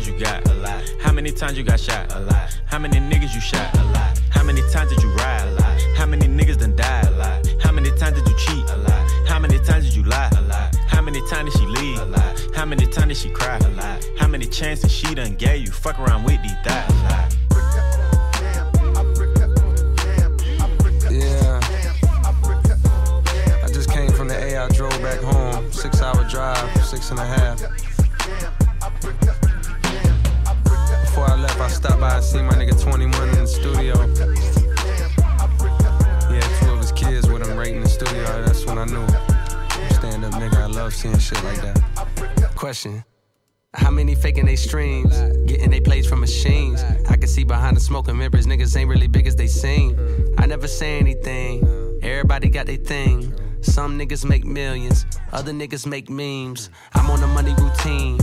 lawyers 0.00 0.08
you 0.08 0.24
got? 0.24 0.48
A 0.48 0.54
lot. 0.54 0.82
How 1.00 1.12
many 1.12 1.30
times 1.30 1.56
you 1.58 1.64
got 1.64 1.80
shot? 1.80 2.12
A 2.14 2.20
lot. 2.20 2.58
How 2.66 2.78
many 2.78 2.98
niggas 2.98 3.34
you 3.34 3.40
shot? 3.40 3.74
A 3.74 3.84
lot. 3.84 4.20
How 4.30 4.42
many 4.42 4.62
times 4.70 4.90
did 4.90 5.02
you 5.02 5.10
ride? 5.14 5.48
A 5.48 5.52
lot. 5.52 5.80
How 5.96 6.06
many 6.06 6.26
niggas 6.26 6.58
done 6.58 6.76
died? 6.76 7.06
A 7.06 7.10
lot. 7.10 7.46
How 7.60 7.72
many 7.72 7.90
times 7.90 8.18
did 8.18 8.28
you 8.28 8.36
cheat? 8.38 8.70
A 8.70 8.76
lot. 8.76 9.10
How 9.28 9.38
many 9.38 9.58
times 9.58 9.84
did 9.86 9.94
you 9.94 10.02
lie? 10.04 10.30
A 10.36 10.40
lot. 10.42 10.76
How 10.88 11.02
many 11.02 11.20
times 11.28 11.52
did 11.52 11.60
she 11.60 11.66
leave? 11.66 11.98
A 11.98 12.04
lot. 12.06 12.40
How 12.54 12.64
many 12.64 12.86
times 12.86 13.08
did 13.08 13.16
she 13.16 13.30
cry? 13.30 13.58
A 13.58 13.68
lot. 13.70 14.06
How 14.18 14.28
many 14.28 14.46
chances 14.46 14.92
she 14.92 15.14
done 15.14 15.34
gave 15.34 15.66
you? 15.66 15.72
Fuck 15.72 15.98
around 15.98 16.24
with 16.24 16.42
these 16.42 16.52
thighs. 16.64 16.90
A 16.90 16.94
lot. 17.04 17.36
Yeah. 21.10 21.60
I 23.64 23.68
just 23.72 23.90
came 23.90 24.12
from 24.12 24.28
the 24.28 24.36
A. 24.36 24.64
I 24.64 24.68
drove 24.68 25.02
back 25.02 25.20
home. 25.20 25.72
Six 25.72 26.00
hour 26.00 26.24
drive, 26.28 26.84
six 26.84 27.10
and 27.10 27.18
a 27.18 27.26
half. 27.26 27.89
I 31.60 31.68
stopped 31.68 32.00
by 32.00 32.16
and 32.16 32.24
see 32.24 32.40
my 32.40 32.54
nigga 32.54 32.80
21 32.80 33.28
in 33.28 33.34
the 33.34 33.46
studio. 33.46 33.94
Had 36.30 36.60
two 36.60 36.70
of 36.72 36.78
his 36.80 36.92
kids 36.92 37.28
with 37.28 37.46
him 37.46 37.56
right 37.56 37.68
in 37.68 37.82
the 37.82 37.88
studio. 37.88 38.24
That's 38.44 38.64
when 38.64 38.78
I 38.78 38.86
knew. 38.86 39.06
Stand 39.94 40.24
up 40.24 40.32
nigga, 40.32 40.56
I 40.56 40.66
love 40.66 40.94
seeing 40.94 41.18
shit 41.18 41.42
like 41.44 41.60
that. 41.60 42.52
Question. 42.56 43.04
How 43.74 43.90
many 43.90 44.14
faking 44.14 44.46
they 44.46 44.56
streams? 44.56 45.14
Getting 45.46 45.70
they 45.70 45.80
plays 45.80 46.06
from 46.06 46.20
machines. 46.20 46.82
I 47.08 47.16
can 47.16 47.28
see 47.28 47.44
behind 47.44 47.76
the 47.76 47.80
smoke 47.80 48.08
and 48.08 48.18
mirrors, 48.18 48.46
niggas 48.46 48.76
ain't 48.76 48.88
really 48.88 49.06
big 49.06 49.26
as 49.26 49.36
they 49.36 49.46
seem. 49.46 49.98
I 50.38 50.46
never 50.46 50.66
say 50.66 50.98
anything. 50.98 51.62
Everybody 52.02 52.48
got 52.48 52.66
their 52.66 52.78
thing. 52.78 53.34
Some 53.60 53.98
niggas 53.98 54.24
make 54.24 54.44
millions, 54.44 55.04
other 55.32 55.52
niggas 55.52 55.86
make 55.86 56.08
memes. 56.08 56.70
I'm 56.94 57.10
on 57.10 57.22
a 57.22 57.26
money 57.26 57.54
routine. 57.58 58.18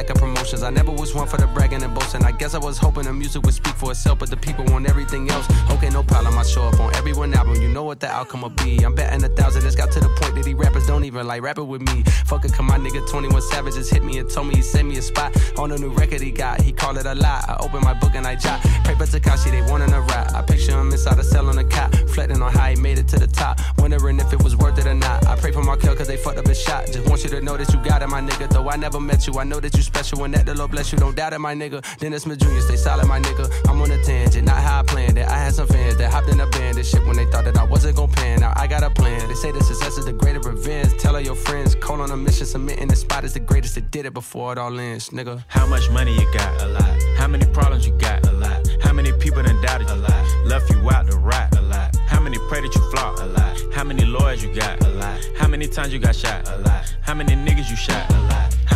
Lack 0.00 0.08
of 0.08 0.16
promotions. 0.16 0.62
I 0.62 0.70
never 0.70 0.90
was 0.90 1.14
one 1.14 1.28
for 1.28 1.36
the 1.36 1.46
bragging 1.48 1.82
and 1.82 1.94
boasting. 1.94 2.24
I 2.24 2.32
guess 2.32 2.54
I 2.54 2.58
was 2.58 2.78
hoping 2.78 3.04
the 3.04 3.12
music 3.12 3.42
would 3.42 3.52
speak 3.52 3.74
for 3.74 3.90
itself, 3.90 4.20
but 4.20 4.30
the 4.30 4.36
people 4.36 4.64
want 4.66 4.88
everything 4.88 5.30
else. 5.30 5.46
Okay, 5.72 5.90
no 5.90 6.02
problem. 6.02 6.38
I 6.38 6.42
show 6.42 6.62
up 6.62 6.80
on 6.80 6.94
every 6.94 7.12
one 7.12 7.34
album. 7.34 7.60
You 7.60 7.68
know 7.68 7.84
what 7.84 8.00
the 8.00 8.08
outcome 8.08 8.40
will 8.40 8.56
be. 8.64 8.82
I'm 8.82 8.94
betting 8.94 9.22
a 9.24 9.28
thousand. 9.28 9.66
It's 9.66 9.76
got 9.76 9.90
to 9.92 10.00
the 10.00 10.08
point 10.20 10.36
that 10.36 10.44
these 10.44 10.54
rappers 10.54 10.86
don't 10.86 11.04
even 11.04 11.26
like 11.26 11.42
rapping 11.42 11.68
with 11.68 11.82
me. 11.82 12.02
Fuck 12.24 12.46
it, 12.46 12.52
come 12.54 12.66
my 12.66 12.78
nigga 12.78 13.06
21 13.10 13.42
Savage 13.42 13.74
just 13.74 13.92
hit 13.92 14.02
me 14.02 14.18
and 14.18 14.30
told 14.30 14.46
me 14.46 14.54
he 14.54 14.62
sent 14.62 14.88
me 14.88 14.96
a 14.96 15.02
spot 15.02 15.36
on 15.58 15.70
a 15.72 15.76
new 15.76 15.90
record 15.90 16.22
he 16.22 16.30
got. 16.30 16.62
He 16.62 16.72
called 16.72 16.96
it 16.96 17.04
a 17.04 17.14
lie. 17.14 17.44
I 17.46 17.56
open 17.60 17.82
my 17.82 17.94
book 17.94 18.14
and 18.14 18.26
I 18.26 18.36
jot. 18.36 18.60
Pray 18.84 18.94
for 18.94 19.04
Takashi, 19.04 19.50
they 19.50 19.62
wanting 19.70 19.92
a 19.92 20.00
rap. 20.00 20.32
I 20.34 20.40
picture 20.42 20.72
him 20.80 20.92
inside 20.92 21.18
a 21.18 21.24
cell 21.24 21.48
on 21.48 21.58
a 21.58 21.64
cot, 21.64 21.92
reflecting 22.00 22.40
on 22.40 22.52
how 22.52 22.68
he 22.68 22.76
made 22.76 22.98
it 22.98 23.08
to 23.08 23.18
the 23.18 23.26
top. 23.26 23.60
Wondering 23.78 24.18
if 24.18 24.32
it 24.32 24.42
was 24.42 24.56
worth 24.56 24.78
it 24.78 24.86
or 24.86 24.94
not. 24.94 25.26
I 25.26 25.36
pray 25.36 25.52
for 25.52 25.62
Markel 25.62 25.94
cause 25.94 26.06
they 26.06 26.16
fucked 26.16 26.38
up 26.38 26.46
a 26.46 26.54
shot. 26.54 26.86
Just 26.86 27.06
want 27.08 27.22
you 27.22 27.30
to 27.30 27.40
know 27.42 27.56
that 27.58 27.70
you 27.72 27.82
got 27.84 28.02
it, 28.02 28.08
my 28.08 28.20
nigga. 28.22 28.48
Though 28.48 28.70
I 28.70 28.76
never 28.76 29.00
met 29.00 29.26
you, 29.26 29.38
I 29.38 29.44
know 29.44 29.60
that 29.60 29.76
you 29.76 29.82
special 29.90 30.24
and 30.24 30.32
that 30.34 30.46
the 30.46 30.54
Lord 30.54 30.70
bless 30.70 30.92
you. 30.92 30.98
Don't 30.98 31.16
doubt 31.16 31.32
it, 31.32 31.40
my 31.40 31.54
nigga. 31.54 31.78
Dennis 31.98 32.22
Smith 32.22 32.38
Jr., 32.38 32.60
stay 32.60 32.76
solid, 32.76 33.06
my 33.06 33.20
nigga. 33.20 33.46
I'm 33.68 33.80
on 33.82 33.90
a 33.90 34.02
tangent, 34.04 34.46
not 34.46 34.60
how 34.66 34.80
I 34.80 34.82
planned 34.82 35.18
it. 35.18 35.26
I 35.26 35.36
had 35.44 35.52
some 35.54 35.66
fans 35.66 35.96
that 35.96 36.12
hopped 36.12 36.28
in 36.28 36.40
a 36.40 36.46
band 36.46 36.76
and 36.78 36.86
shit 36.86 37.04
when 37.06 37.16
they 37.16 37.26
thought 37.26 37.44
that 37.44 37.56
I 37.58 37.64
wasn't 37.64 37.96
gon' 37.96 38.10
pan. 38.10 38.40
Now 38.40 38.52
I 38.56 38.66
got 38.66 38.82
a 38.82 38.90
plan. 38.90 39.28
They 39.28 39.34
say 39.34 39.50
the 39.52 39.62
success 39.62 39.98
is 39.98 40.04
the 40.04 40.12
greater 40.12 40.40
revenge. 40.40 40.96
Tell 40.98 41.14
all 41.16 41.20
your 41.20 41.34
friends, 41.34 41.74
call 41.74 42.00
on 42.00 42.10
a 42.10 42.16
mission, 42.16 42.46
submitting 42.46 42.88
the 42.88 42.96
spot 42.96 43.24
is 43.24 43.34
the 43.34 43.40
greatest 43.40 43.74
that 43.74 43.90
did 43.90 44.06
it 44.06 44.14
before 44.14 44.52
it 44.52 44.58
all 44.58 44.78
ends, 44.78 45.10
nigga. 45.10 45.42
How 45.48 45.66
much 45.66 45.90
money 45.90 46.14
you 46.14 46.26
got? 46.32 46.62
A 46.62 46.68
lot. 46.68 47.02
How 47.18 47.28
many 47.28 47.46
problems 47.46 47.86
you 47.86 47.92
got? 47.98 48.26
A 48.26 48.32
lot. 48.32 48.68
How 48.82 48.92
many 48.92 49.12
people 49.12 49.42
done 49.42 49.60
doubted 49.62 49.88
you? 49.88 49.94
A 49.94 50.06
lot. 50.08 50.46
Left 50.46 50.70
you 50.70 50.90
out 50.90 51.10
to 51.10 51.16
rot? 51.16 51.56
A 51.56 51.62
lot. 51.62 51.96
How 52.06 52.20
many 52.20 52.38
pray 52.48 52.60
that 52.60 52.74
you 52.74 52.90
flop? 52.90 53.18
A 53.18 53.26
lot. 53.26 53.60
How 53.74 53.84
many 53.84 54.04
lawyers 54.04 54.42
you 54.42 54.54
got? 54.54 54.82
A 54.84 54.88
lot. 54.90 55.20
How 55.36 55.48
many 55.48 55.66
times 55.66 55.92
you 55.92 55.98
got 55.98 56.14
shot? 56.14 56.48
A 56.48 56.58
lot. 56.58 56.94
How 57.02 57.14
many 57.14 57.34
niggas 57.34 57.68
you 57.70 57.76
shot? 57.76 58.08
A 58.10 58.18
lot. 58.30 58.59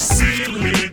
Programação. 0.00 0.89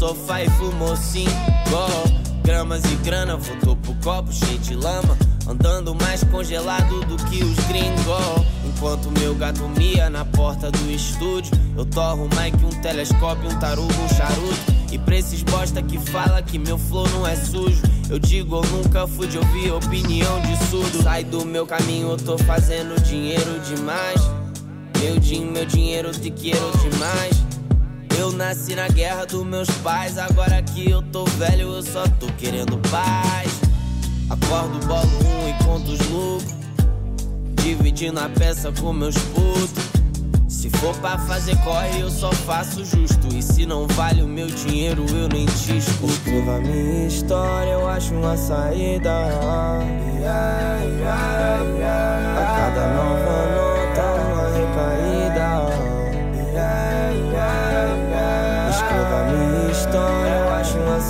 Sofá 0.00 0.42
e 0.42 0.48
fumou 0.48 0.96
cinco 0.96 1.30
Gramas 2.42 2.82
e 2.84 2.94
grana, 3.04 3.36
voltou 3.36 3.76
pro 3.76 3.94
copo 3.96 4.32
cheio 4.32 4.58
de 4.58 4.74
lama. 4.74 5.16
Andando 5.46 5.94
mais 5.94 6.24
congelado 6.24 7.04
do 7.04 7.16
que 7.26 7.44
os 7.44 7.56
gringos. 7.66 8.46
Enquanto 8.66 9.10
meu 9.20 9.34
gato 9.34 9.68
mia 9.68 10.08
na 10.08 10.24
porta 10.24 10.70
do 10.70 10.90
estúdio 10.90 11.52
Eu 11.76 11.84
torro 11.84 12.28
mais 12.34 12.54
que 12.54 12.64
um 12.64 12.70
telescópio, 12.80 13.50
um 13.50 13.58
tarugo, 13.58 13.92
um 13.92 14.08
charuto. 14.08 14.80
E 14.90 14.98
pra 14.98 15.16
esses 15.16 15.42
bosta 15.42 15.82
que 15.82 15.98
fala 15.98 16.40
que 16.42 16.58
meu 16.58 16.78
flow 16.78 17.06
não 17.10 17.26
é 17.26 17.36
sujo 17.36 17.82
Eu 18.08 18.18
digo 18.18 18.56
eu 18.56 18.70
nunca 18.70 19.06
fui 19.06 19.26
de 19.26 19.36
ouvir 19.36 19.70
opinião 19.70 20.40
de 20.40 20.56
surdo. 20.70 21.02
Sai 21.02 21.24
do 21.24 21.44
meu 21.44 21.66
caminho, 21.66 22.12
eu 22.12 22.16
tô 22.16 22.38
fazendo 22.38 22.98
dinheiro 23.02 23.60
demais. 23.68 24.20
Meu 24.98 25.18
din, 25.18 25.44
meu 25.44 25.66
dinheiro 25.66 26.10
te 26.10 26.30
quero 26.30 26.72
demais. 26.78 27.49
Eu 28.20 28.30
nasci 28.32 28.74
na 28.74 28.86
guerra 28.86 29.24
dos 29.24 29.46
meus 29.46 29.70
pais, 29.82 30.18
agora 30.18 30.60
que 30.60 30.90
eu 30.90 31.00
tô 31.00 31.24
velho, 31.24 31.72
eu 31.74 31.82
só 31.82 32.04
tô 32.20 32.26
querendo 32.36 32.76
paz. 32.90 33.50
Acordo, 34.28 34.78
bolo 34.86 35.08
um 35.24 35.48
e 35.48 35.64
conto 35.64 35.90
os 35.90 36.06
lucros. 36.10 36.54
Dividindo 37.62 38.20
a 38.20 38.28
peça 38.28 38.70
com 38.78 38.92
meus 38.92 39.16
putos. 39.16 39.84
Se 40.50 40.68
for 40.68 40.94
pra 40.98 41.16
fazer 41.16 41.56
corre, 41.64 42.02
eu 42.02 42.10
só 42.10 42.30
faço 42.30 42.84
justo. 42.84 43.34
E 43.34 43.42
se 43.42 43.64
não 43.64 43.86
vale 43.86 44.22
o 44.22 44.28
meu 44.28 44.48
dinheiro, 44.48 45.06
eu 45.16 45.26
nem 45.26 45.46
te 45.46 45.78
escuto. 45.78 46.12
Escreva 46.12 46.58
minha 46.58 47.06
história, 47.06 47.70
eu 47.70 47.88
acho 47.88 48.12
uma 48.12 48.36
saída. 48.36 49.10
A 52.36 52.50
cada 52.54 52.94
nova 52.94 53.49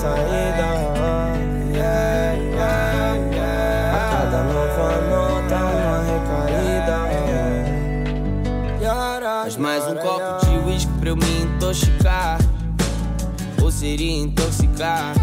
acho 0.00 0.06
uma 0.06 0.16
saída. 0.16 0.64
A 2.56 4.10
cada 4.10 4.42
nova 4.44 4.88
nota, 5.10 5.56
uma 5.56 5.98
recaída. 6.02 6.98
Mas 9.44 9.56
mais 9.56 9.86
um 9.86 9.96
copo 9.96 10.46
de 10.46 10.58
uísque 10.68 10.92
pra 11.00 11.08
eu 11.10 11.16
me 11.16 11.42
intoxicar. 11.42 12.38
Ou 13.62 13.70
seria 13.70 14.22
intoxicar? 14.22 15.14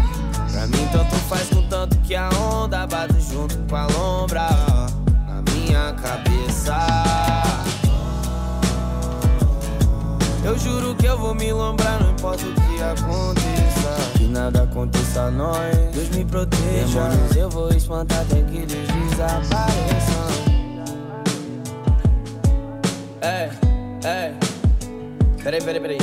Pra 0.52 0.66
mim, 0.66 0.88
tanto 0.92 1.14
faz 1.28 1.48
com 1.48 1.62
tanto 1.68 1.98
que 1.98 2.14
a 2.14 2.28
onda 2.30 2.86
bate 2.86 3.20
junto 3.20 3.56
com 3.68 3.76
a 3.76 3.86
lombra. 3.86 4.48
Na 5.26 5.42
minha 5.50 5.92
cabeça. 5.94 7.27
Juro 10.58 10.94
que 10.96 11.06
eu 11.06 11.16
vou 11.18 11.34
me 11.34 11.52
lembrar, 11.52 12.00
não 12.00 12.10
importa 12.10 12.44
o 12.44 12.54
que 12.54 12.82
aconteça. 12.82 14.18
Que 14.18 14.24
nada 14.24 14.64
aconteça 14.64 15.22
a 15.22 15.30
nós, 15.30 15.76
Deus 15.94 16.08
me 16.10 16.24
proteja. 16.24 17.08
Demônios 17.08 17.36
eu 17.36 17.50
vou 17.50 17.70
espantar 17.70 18.20
até 18.20 18.42
que 18.42 18.58
eles 18.58 18.88
desapareçam. 19.10 20.28
É, 23.20 23.50
é. 24.04 24.34
Peraí, 25.42 25.62
peraí, 25.62 25.80
peraí. 25.80 25.98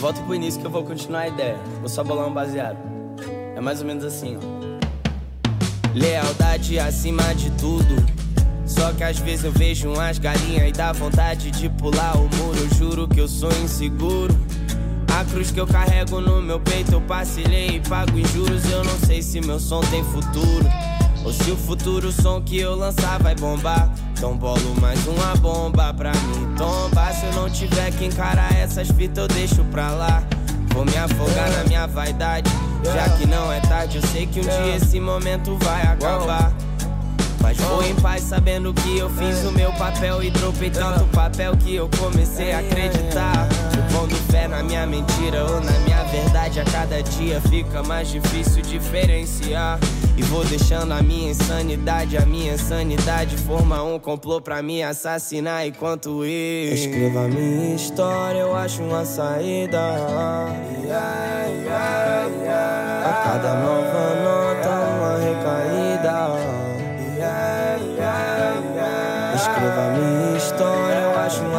Volta 0.00 0.20
pro 0.22 0.34
início 0.34 0.60
que 0.60 0.66
eu 0.66 0.70
vou 0.70 0.84
continuar 0.84 1.20
a 1.20 1.28
ideia. 1.28 1.56
Vou 1.80 1.88
só 1.88 2.04
bolar 2.04 2.26
um 2.26 2.32
baseado. 2.32 2.78
É 3.56 3.60
mais 3.60 3.80
ou 3.80 3.86
menos 3.86 4.04
assim, 4.04 4.36
ó. 4.36 4.68
Lealdade 5.94 6.78
acima 6.78 7.34
de 7.34 7.50
tudo. 7.52 8.17
Só 8.68 8.92
que 8.92 9.02
às 9.02 9.18
vezes 9.18 9.44
eu 9.44 9.52
vejo 9.52 9.90
umas 9.90 10.18
galinhas 10.18 10.68
e 10.68 10.72
dá 10.72 10.92
vontade 10.92 11.50
de 11.50 11.68
pular 11.70 12.16
o 12.16 12.28
muro. 12.36 12.58
Eu 12.58 12.76
juro 12.76 13.08
que 13.08 13.20
eu 13.20 13.26
sou 13.26 13.50
inseguro. 13.64 14.38
A 15.18 15.24
cruz 15.24 15.50
que 15.50 15.58
eu 15.58 15.66
carrego 15.66 16.20
no 16.20 16.40
meu 16.42 16.60
peito 16.60 16.92
eu 16.92 17.00
parcelei 17.00 17.76
e 17.76 17.80
pago 17.80 18.16
em 18.18 18.26
juros. 18.26 18.70
Eu 18.70 18.84
não 18.84 18.98
sei 18.98 19.22
se 19.22 19.40
meu 19.40 19.58
som 19.58 19.80
tem 19.80 20.04
futuro. 20.04 20.66
Ou 21.24 21.32
se 21.32 21.50
o 21.50 21.56
futuro 21.56 22.12
som 22.12 22.40
que 22.40 22.58
eu 22.58 22.76
lançar 22.76 23.18
vai 23.20 23.34
bombar. 23.34 23.90
Então 24.12 24.36
bolo 24.36 24.80
mais 24.80 25.04
uma 25.06 25.34
bomba 25.36 25.92
pra 25.94 26.12
mim 26.12 26.54
tombar. 26.56 27.12
Se 27.14 27.24
eu 27.24 27.32
não 27.32 27.48
tiver 27.48 27.90
que 27.92 28.04
encarar 28.04 28.54
essas 28.54 28.88
fitas, 28.90 29.24
eu 29.24 29.28
deixo 29.28 29.64
pra 29.64 29.90
lá. 29.90 30.22
Vou 30.74 30.84
me 30.84 30.96
afogar 30.96 31.50
na 31.50 31.64
minha 31.64 31.86
vaidade. 31.86 32.50
Já 32.84 33.08
que 33.16 33.26
não 33.26 33.52
é 33.52 33.60
tarde, 33.60 33.96
eu 33.96 34.06
sei 34.08 34.26
que 34.26 34.40
um 34.40 34.42
dia 34.42 34.76
esse 34.76 35.00
momento 35.00 35.56
vai 35.58 35.82
acabar. 35.82 36.52
Mas 37.40 37.56
vou 37.58 37.82
em 37.82 37.94
paz 37.96 38.22
sabendo 38.22 38.74
que 38.74 38.98
eu 38.98 39.08
fiz 39.10 39.44
o 39.44 39.52
meu 39.52 39.72
papel 39.72 40.22
e 40.22 40.30
dropei 40.30 40.70
tanto 40.70 41.04
papel 41.06 41.56
que 41.56 41.74
eu 41.74 41.88
comecei 41.98 42.52
a 42.52 42.58
acreditar. 42.58 43.48
Pondo 43.92 44.14
fé 44.30 44.46
na 44.48 44.62
minha 44.62 44.86
mentira 44.86 45.44
ou 45.44 45.60
na 45.60 45.72
minha 45.80 46.02
verdade, 46.04 46.60
a 46.60 46.64
cada 46.64 47.02
dia 47.02 47.40
fica 47.42 47.82
mais 47.82 48.08
difícil 48.10 48.62
diferenciar. 48.62 49.78
E 50.16 50.22
vou 50.22 50.44
deixando 50.44 50.92
a 50.92 51.00
minha 51.00 51.30
insanidade, 51.30 52.16
a 52.16 52.26
minha 52.26 52.54
insanidade 52.54 53.36
forma 53.36 53.80
um 53.84 54.00
complô 54.00 54.40
pra 54.40 54.60
me 54.60 54.82
assassinar 54.82 55.64
enquanto 55.64 56.24
eu 56.24 56.74
escrevo 56.74 57.20
a 57.20 57.28
minha 57.28 57.76
história, 57.76 58.40
eu 58.40 58.56
acho 58.56 58.82
uma 58.82 59.04
saída. 59.04 59.78
A 63.04 63.12
cada 63.24 63.54
nova 63.60 63.77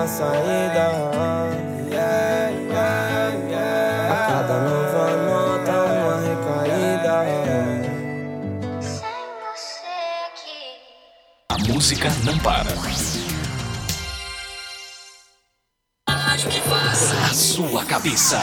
eu 0.09 0.17
acho 0.17 0.17
uma 0.17 0.17
saída. 0.17 0.85
A 4.09 4.15
cada 4.27 4.57
nova 4.61 5.06
nota, 5.17 5.75
uma 5.85 6.15
recaída. 6.21 7.15
Sem 8.81 9.25
você 9.39 9.97
aqui. 10.27 10.61
A 11.50 11.57
música 11.71 12.09
não 12.23 12.38
para. 12.39 12.71
A 16.07 17.33
sua 17.33 17.85
cabeça. 17.85 18.41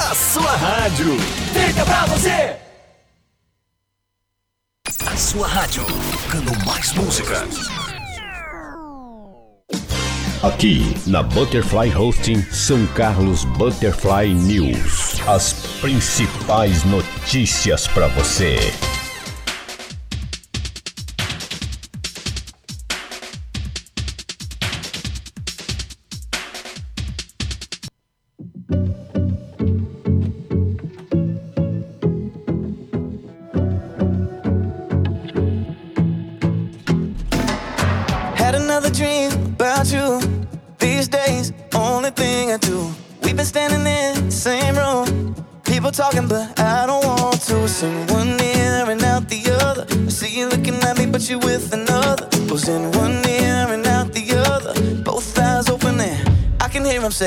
A 0.00 0.14
sua 0.14 0.56
rádio. 0.56 1.18
Fica 1.52 1.84
pra 1.84 2.06
você! 2.06 2.56
A 5.06 5.16
sua 5.16 5.46
rádio. 5.46 5.84
Tocando 5.84 6.64
mais 6.64 6.92
música. 6.92 7.46
Aqui 10.42 10.94
na 11.04 11.20
Butterfly 11.20 11.92
Hosting 11.96 12.40
São 12.52 12.86
Carlos 12.94 13.44
Butterfly 13.44 14.32
News. 14.34 15.20
As 15.26 15.52
principais 15.80 16.84
notícias 16.84 17.88
para 17.88 18.06
você. 18.06 18.56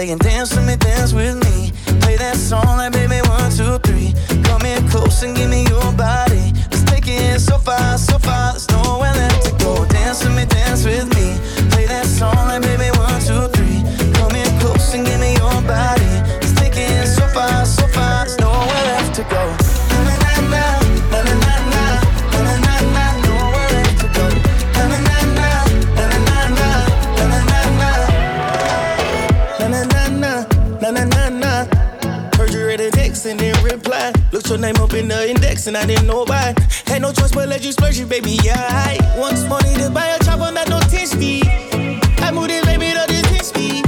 saying 0.01 0.17
damn 0.17 0.40
Your 34.77 34.85
up 34.85 34.93
in 34.93 35.07
the 35.07 35.29
index 35.29 35.67
and 35.67 35.75
I 35.75 35.85
didn't 35.85 36.07
know 36.07 36.23
why. 36.23 36.53
Had 36.85 37.01
no 37.01 37.11
choice 37.11 37.31
but 37.31 37.49
let 37.49 37.63
you 37.63 37.71
splurge 37.71 37.99
it, 37.99 38.07
baby. 38.07 38.37
Yeah, 38.43 38.55
I 38.55 38.97
once 39.17 39.43
money 39.47 39.73
to 39.75 39.89
buy 39.89 40.07
a 40.07 40.19
chopper, 40.23 40.51
not 40.51 40.69
no 40.69 40.79
10 40.79 41.07
speed. 41.07 41.43
I 41.45 42.31
moved 42.31 42.51
it, 42.51 42.63
baby, 42.63 42.91
to 42.91 43.03
this 43.07 43.27
10 43.27 43.43
speed. 43.43 43.85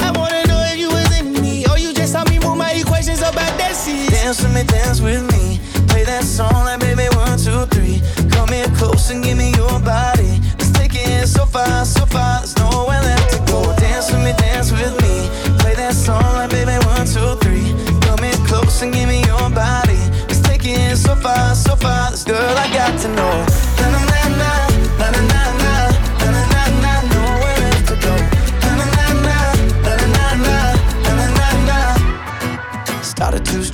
I 0.00 0.10
wanna 0.10 0.42
know 0.48 0.60
if 0.66 0.78
you 0.78 0.88
was 0.88 1.18
in 1.18 1.32
me 1.32 1.64
or 1.66 1.78
you 1.78 1.92
just 1.92 2.12
saw 2.12 2.24
me 2.24 2.38
move 2.40 2.56
my 2.56 2.72
equations 2.72 3.20
about 3.20 3.52
that 3.58 3.76
seat. 3.76 4.10
Dance 4.10 4.42
with 4.42 4.54
me, 4.54 4.64
dance 4.64 5.00
with 5.00 5.22
me. 5.30 5.60
Play 5.86 6.04
that 6.04 6.24
song 6.24 6.64
like 6.64 6.80
baby 6.80 7.06
one, 7.14 7.38
two, 7.38 7.66
three. 7.66 8.02
Come 8.30 8.48
here 8.48 8.66
close 8.74 9.10
and 9.10 9.22
give 9.22 9.38
me 9.38 9.52
your 9.54 9.78
body. 9.80 10.40
Let's 10.58 10.72
take 10.72 10.94
it 10.94 11.28
so 11.28 11.46
far, 11.46 11.84
so 11.84 11.99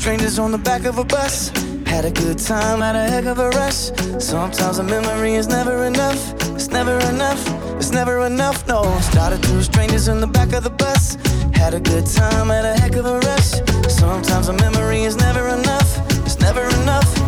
strangers 0.06 0.38
on 0.38 0.52
the 0.52 0.58
back 0.58 0.84
of 0.84 0.98
a 0.98 1.04
bus. 1.04 1.50
Had 1.84 2.04
a 2.04 2.12
good 2.12 2.38
time, 2.38 2.80
had 2.80 2.94
a 2.94 3.10
heck 3.10 3.24
of 3.24 3.40
a 3.40 3.48
rush. 3.50 3.90
Sometimes 4.20 4.78
a 4.78 4.84
memory 4.84 5.34
is 5.34 5.48
never 5.48 5.84
enough. 5.84 6.32
It's 6.54 6.68
never 6.68 6.96
enough. 7.10 7.42
It's 7.76 7.90
never 7.90 8.24
enough. 8.24 8.66
No. 8.68 8.84
Started 9.00 9.42
two 9.42 9.62
strangers 9.62 10.06
in 10.06 10.20
the 10.20 10.28
back 10.28 10.52
of 10.52 10.62
the 10.62 10.70
bus. 10.70 11.16
Had 11.54 11.74
a 11.74 11.80
good 11.80 12.06
time, 12.06 12.50
had 12.50 12.64
a 12.64 12.80
heck 12.80 12.94
of 12.94 13.06
a 13.06 13.18
rush. 13.18 13.50
Sometimes 13.88 14.46
a 14.46 14.52
memory 14.52 15.02
is 15.02 15.16
never 15.16 15.48
enough. 15.48 15.90
It's 16.24 16.38
never 16.38 16.62
enough. 16.82 17.25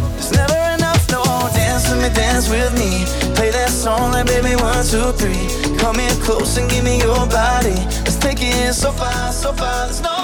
Dance 2.15 2.49
with 2.49 2.73
me, 2.75 3.05
dance 3.05 3.13
with 3.23 3.29
me. 3.29 3.35
Play 3.35 3.51
that 3.51 3.71
song 3.71 4.13
like 4.13 4.27
baby 4.27 4.55
one, 4.57 4.85
two, 4.85 5.13
three. 5.13 5.77
Come 5.79 5.99
here 5.99 6.11
close 6.23 6.57
and 6.57 6.69
give 6.71 6.85
me 6.85 6.99
your 6.99 7.27
body. 7.27 7.75
Let's 8.05 8.17
take 8.17 8.39
it 8.41 8.75
so 8.75 8.93
far, 8.93 9.33
so 9.33 9.53
far. 9.53 9.87
There's 9.87 10.01
nowhere 10.01 10.18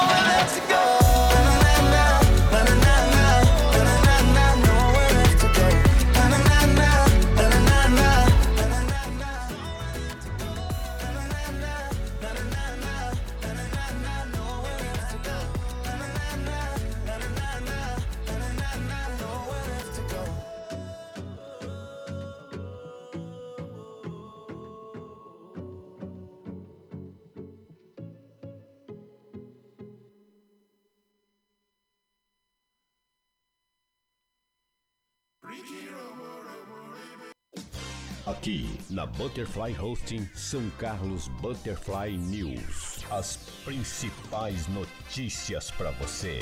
Aqui 38.26 38.64
na 38.88 39.04
Butterfly 39.04 39.78
Hosting 39.78 40.26
São 40.34 40.70
Carlos 40.78 41.28
Butterfly 41.42 42.16
News. 42.16 43.04
As 43.10 43.36
principais 43.66 44.66
notícias 44.68 45.70
para 45.70 45.90
você. 45.90 46.38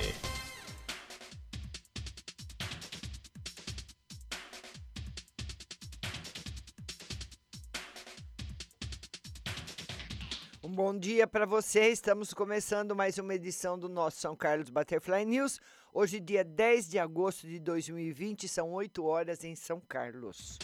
Um 10.62 10.70
bom 10.70 10.96
dia 10.96 11.26
para 11.26 11.44
você. 11.44 11.88
Estamos 11.88 12.32
começando 12.32 12.94
mais 12.94 13.18
uma 13.18 13.34
edição 13.34 13.76
do 13.76 13.88
nosso 13.88 14.20
São 14.20 14.36
Carlos 14.36 14.70
Butterfly 14.70 15.24
News. 15.24 15.58
Hoje, 15.92 16.20
dia 16.20 16.44
10 16.44 16.90
de 16.90 17.00
agosto 17.00 17.48
de 17.48 17.58
2020, 17.58 18.46
são 18.46 18.70
8 18.70 19.04
horas 19.04 19.42
em 19.42 19.56
São 19.56 19.80
Carlos. 19.80 20.60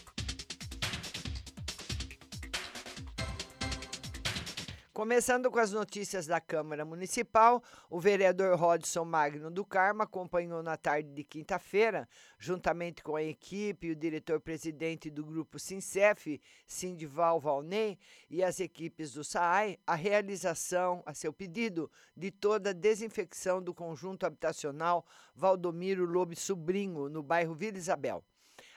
Começando 4.99 5.49
com 5.49 5.61
as 5.61 5.71
notícias 5.71 6.27
da 6.27 6.41
Câmara 6.41 6.85
Municipal, 6.85 7.63
o 7.89 8.01
vereador 8.01 8.59
Rodson 8.59 9.05
Magno 9.05 9.49
do 9.49 9.65
Carmo 9.65 10.03
acompanhou 10.03 10.61
na 10.61 10.77
tarde 10.77 11.09
de 11.13 11.23
quinta-feira, 11.23 12.09
juntamente 12.37 13.01
com 13.01 13.15
a 13.15 13.23
equipe 13.23 13.87
e 13.87 13.91
o 13.93 13.95
diretor-presidente 13.95 15.09
do 15.09 15.25
grupo 15.25 15.57
Sincef, 15.57 16.41
Sindival 16.67 17.39
Valnei, 17.39 17.97
e 18.29 18.43
as 18.43 18.59
equipes 18.59 19.13
do 19.13 19.23
SAAI, 19.23 19.79
a 19.87 19.95
realização, 19.95 21.01
a 21.07 21.15
seu 21.15 21.33
pedido, 21.33 21.89
de 22.17 22.33
toda 22.33 22.71
a 22.71 22.73
desinfecção 22.73 23.63
do 23.63 23.73
conjunto 23.73 24.27
habitacional 24.27 25.07
Valdomiro 25.33 26.05
Lobe 26.07 26.35
Sobrinho, 26.35 27.09
no 27.09 27.23
bairro 27.23 27.55
Vila 27.55 27.79
Isabel. 27.79 28.25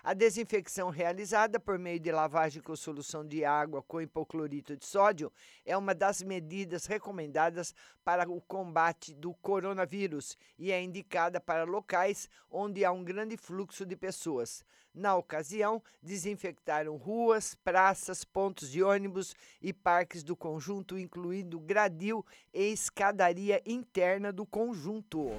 A 0.03 0.15
desinfecção 0.15 0.89
realizada 0.89 1.59
por 1.59 1.77
meio 1.77 1.99
de 1.99 2.11
lavagem 2.11 2.59
com 2.59 2.75
solução 2.75 3.23
de 3.23 3.45
água 3.45 3.83
com 3.83 4.01
hipoclorito 4.01 4.75
de 4.75 4.83
sódio 4.83 5.31
é 5.63 5.77
uma 5.77 5.93
das 5.93 6.23
medidas 6.23 6.87
recomendadas 6.87 7.75
para 8.03 8.27
o 8.27 8.41
combate 8.41 9.13
do 9.13 9.31
coronavírus 9.35 10.35
e 10.57 10.71
é 10.71 10.81
indicada 10.81 11.39
para 11.39 11.65
locais 11.65 12.27
onde 12.49 12.83
há 12.83 12.91
um 12.91 13.03
grande 13.03 13.37
fluxo 13.37 13.85
de 13.85 13.95
pessoas. 13.95 14.65
Na 14.91 15.15
ocasião, 15.15 15.81
desinfectaram 16.01 16.97
ruas, 16.97 17.53
praças, 17.53 18.25
pontos 18.25 18.71
de 18.71 18.81
ônibus 18.81 19.35
e 19.61 19.71
parques 19.71 20.23
do 20.23 20.35
conjunto, 20.35 20.97
incluindo 20.97 21.59
gradil 21.59 22.25
e 22.51 22.71
escadaria 22.71 23.61
interna 23.67 24.33
do 24.33 24.47
conjunto. 24.47 25.29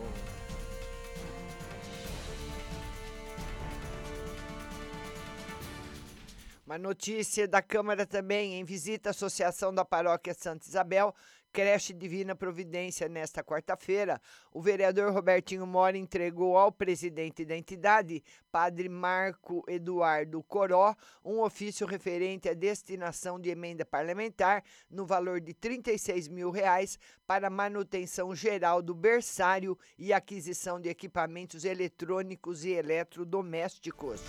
Uma 6.72 6.78
notícia 6.78 7.46
da 7.46 7.60
Câmara 7.60 8.06
também, 8.06 8.54
em 8.54 8.64
visita 8.64 9.10
à 9.10 9.10
Associação 9.10 9.74
da 9.74 9.84
Paróquia 9.84 10.32
Santa 10.32 10.66
Isabel, 10.66 11.14
creche 11.52 11.92
Divina 11.92 12.34
Providência 12.34 13.10
nesta 13.10 13.44
quarta-feira, 13.44 14.18
o 14.50 14.62
vereador 14.62 15.12
Robertinho 15.12 15.66
Mora 15.66 15.98
entregou 15.98 16.56
ao 16.56 16.72
presidente 16.72 17.44
da 17.44 17.54
entidade, 17.54 18.24
padre 18.50 18.88
Marco 18.88 19.62
Eduardo 19.68 20.42
Coró, 20.44 20.96
um 21.22 21.42
ofício 21.42 21.86
referente 21.86 22.48
à 22.48 22.54
destinação 22.54 23.38
de 23.38 23.50
emenda 23.50 23.84
parlamentar 23.84 24.64
no 24.90 25.04
valor 25.04 25.42
de 25.42 25.52
36 25.52 26.26
mil 26.26 26.50
reais 26.50 26.98
para 27.26 27.50
manutenção 27.50 28.34
geral 28.34 28.80
do 28.80 28.94
berçário 28.94 29.78
e 29.98 30.10
aquisição 30.10 30.80
de 30.80 30.88
equipamentos 30.88 31.66
eletrônicos 31.66 32.64
e 32.64 32.70
eletrodomésticos. 32.70 34.22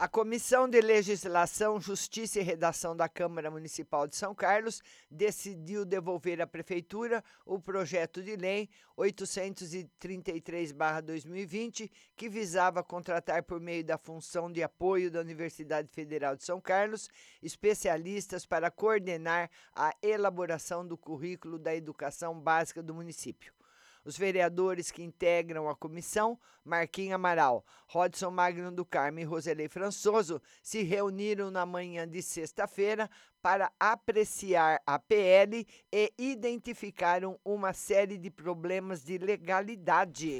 A 0.00 0.06
Comissão 0.06 0.68
de 0.68 0.80
Legislação, 0.80 1.80
Justiça 1.80 2.38
e 2.38 2.42
Redação 2.44 2.96
da 2.96 3.08
Câmara 3.08 3.50
Municipal 3.50 4.06
de 4.06 4.14
São 4.14 4.32
Carlos 4.32 4.80
decidiu 5.10 5.84
devolver 5.84 6.40
à 6.40 6.46
Prefeitura 6.46 7.24
o 7.44 7.58
projeto 7.58 8.22
de 8.22 8.36
lei 8.36 8.70
833-2020, 8.96 11.90
que 12.14 12.28
visava 12.28 12.84
contratar 12.84 13.42
por 13.42 13.60
meio 13.60 13.84
da 13.84 13.98
função 13.98 14.52
de 14.52 14.62
apoio 14.62 15.10
da 15.10 15.18
Universidade 15.18 15.88
Federal 15.88 16.36
de 16.36 16.44
São 16.44 16.60
Carlos 16.60 17.08
especialistas 17.42 18.46
para 18.46 18.70
coordenar 18.70 19.50
a 19.74 19.92
elaboração 20.00 20.86
do 20.86 20.96
currículo 20.96 21.58
da 21.58 21.74
educação 21.74 22.38
básica 22.38 22.80
do 22.80 22.94
município. 22.94 23.57
Os 24.04 24.16
vereadores 24.16 24.90
que 24.90 25.02
integram 25.02 25.68
a 25.68 25.76
comissão, 25.76 26.38
Marquinhos 26.64 27.14
Amaral, 27.14 27.64
Rodson 27.86 28.30
Magno 28.30 28.70
do 28.70 28.84
Carmo 28.84 29.20
e 29.20 29.24
Roselei 29.24 29.68
Françoso, 29.68 30.40
se 30.62 30.82
reuniram 30.82 31.50
na 31.50 31.64
manhã 31.66 32.06
de 32.08 32.22
sexta-feira 32.22 33.10
para 33.42 33.70
apreciar 33.78 34.80
a 34.86 34.98
PL 34.98 35.66
e 35.92 36.12
identificaram 36.18 37.38
uma 37.44 37.72
série 37.72 38.18
de 38.18 38.30
problemas 38.30 39.04
de 39.04 39.18
legalidade. 39.18 40.38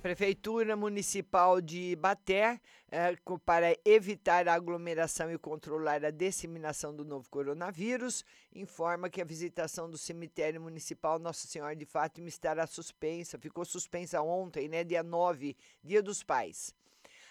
Prefeitura 0.00 0.76
Municipal 0.76 1.60
de 1.60 1.90
Ibaté, 1.90 2.58
eh, 2.90 3.14
para 3.44 3.76
evitar 3.84 4.48
a 4.48 4.54
aglomeração 4.54 5.30
e 5.30 5.36
controlar 5.36 6.02
a 6.02 6.10
disseminação 6.10 6.96
do 6.96 7.04
novo 7.04 7.28
coronavírus, 7.28 8.24
informa 8.54 9.10
que 9.10 9.20
a 9.20 9.24
visitação 9.26 9.90
do 9.90 9.98
cemitério 9.98 10.58
municipal 10.58 11.18
Nossa 11.18 11.46
Senhora 11.46 11.76
de 11.76 11.84
Fátima 11.84 12.28
estará 12.28 12.66
suspensa, 12.66 13.38
ficou 13.38 13.62
suspensa 13.62 14.22
ontem, 14.22 14.68
né, 14.68 14.82
dia 14.82 15.02
9, 15.02 15.54
Dia 15.84 16.02
dos 16.02 16.22
Pais. 16.22 16.74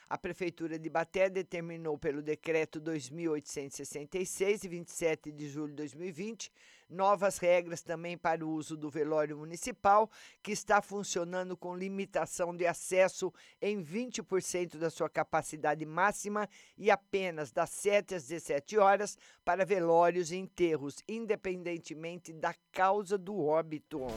A 0.09 0.17
Prefeitura 0.17 0.79
de 0.79 0.89
Baté 0.89 1.29
determinou 1.29 1.95
pelo 1.95 2.23
Decreto 2.23 2.79
2866, 2.79 4.61
de 4.61 4.67
27 4.67 5.31
de 5.31 5.47
julho 5.47 5.69
de 5.69 5.75
2020, 5.75 6.51
novas 6.89 7.37
regras 7.37 7.83
também 7.83 8.17
para 8.17 8.43
o 8.43 8.49
uso 8.49 8.75
do 8.75 8.89
velório 8.89 9.37
municipal, 9.37 10.09
que 10.41 10.51
está 10.51 10.81
funcionando 10.81 11.55
com 11.55 11.77
limitação 11.77 12.55
de 12.55 12.65
acesso 12.65 13.31
em 13.61 13.83
20% 13.83 14.79
da 14.79 14.89
sua 14.89 15.07
capacidade 15.07 15.85
máxima 15.85 16.49
e 16.75 16.89
apenas 16.89 17.51
das 17.51 17.69
7 17.69 18.15
às 18.15 18.27
17 18.27 18.79
horas 18.79 19.15
para 19.45 19.63
velórios 19.63 20.31
e 20.31 20.37
enterros, 20.37 21.03
independentemente 21.07 22.33
da 22.33 22.55
causa 22.71 23.15
do 23.15 23.39
óbito. 23.45 24.07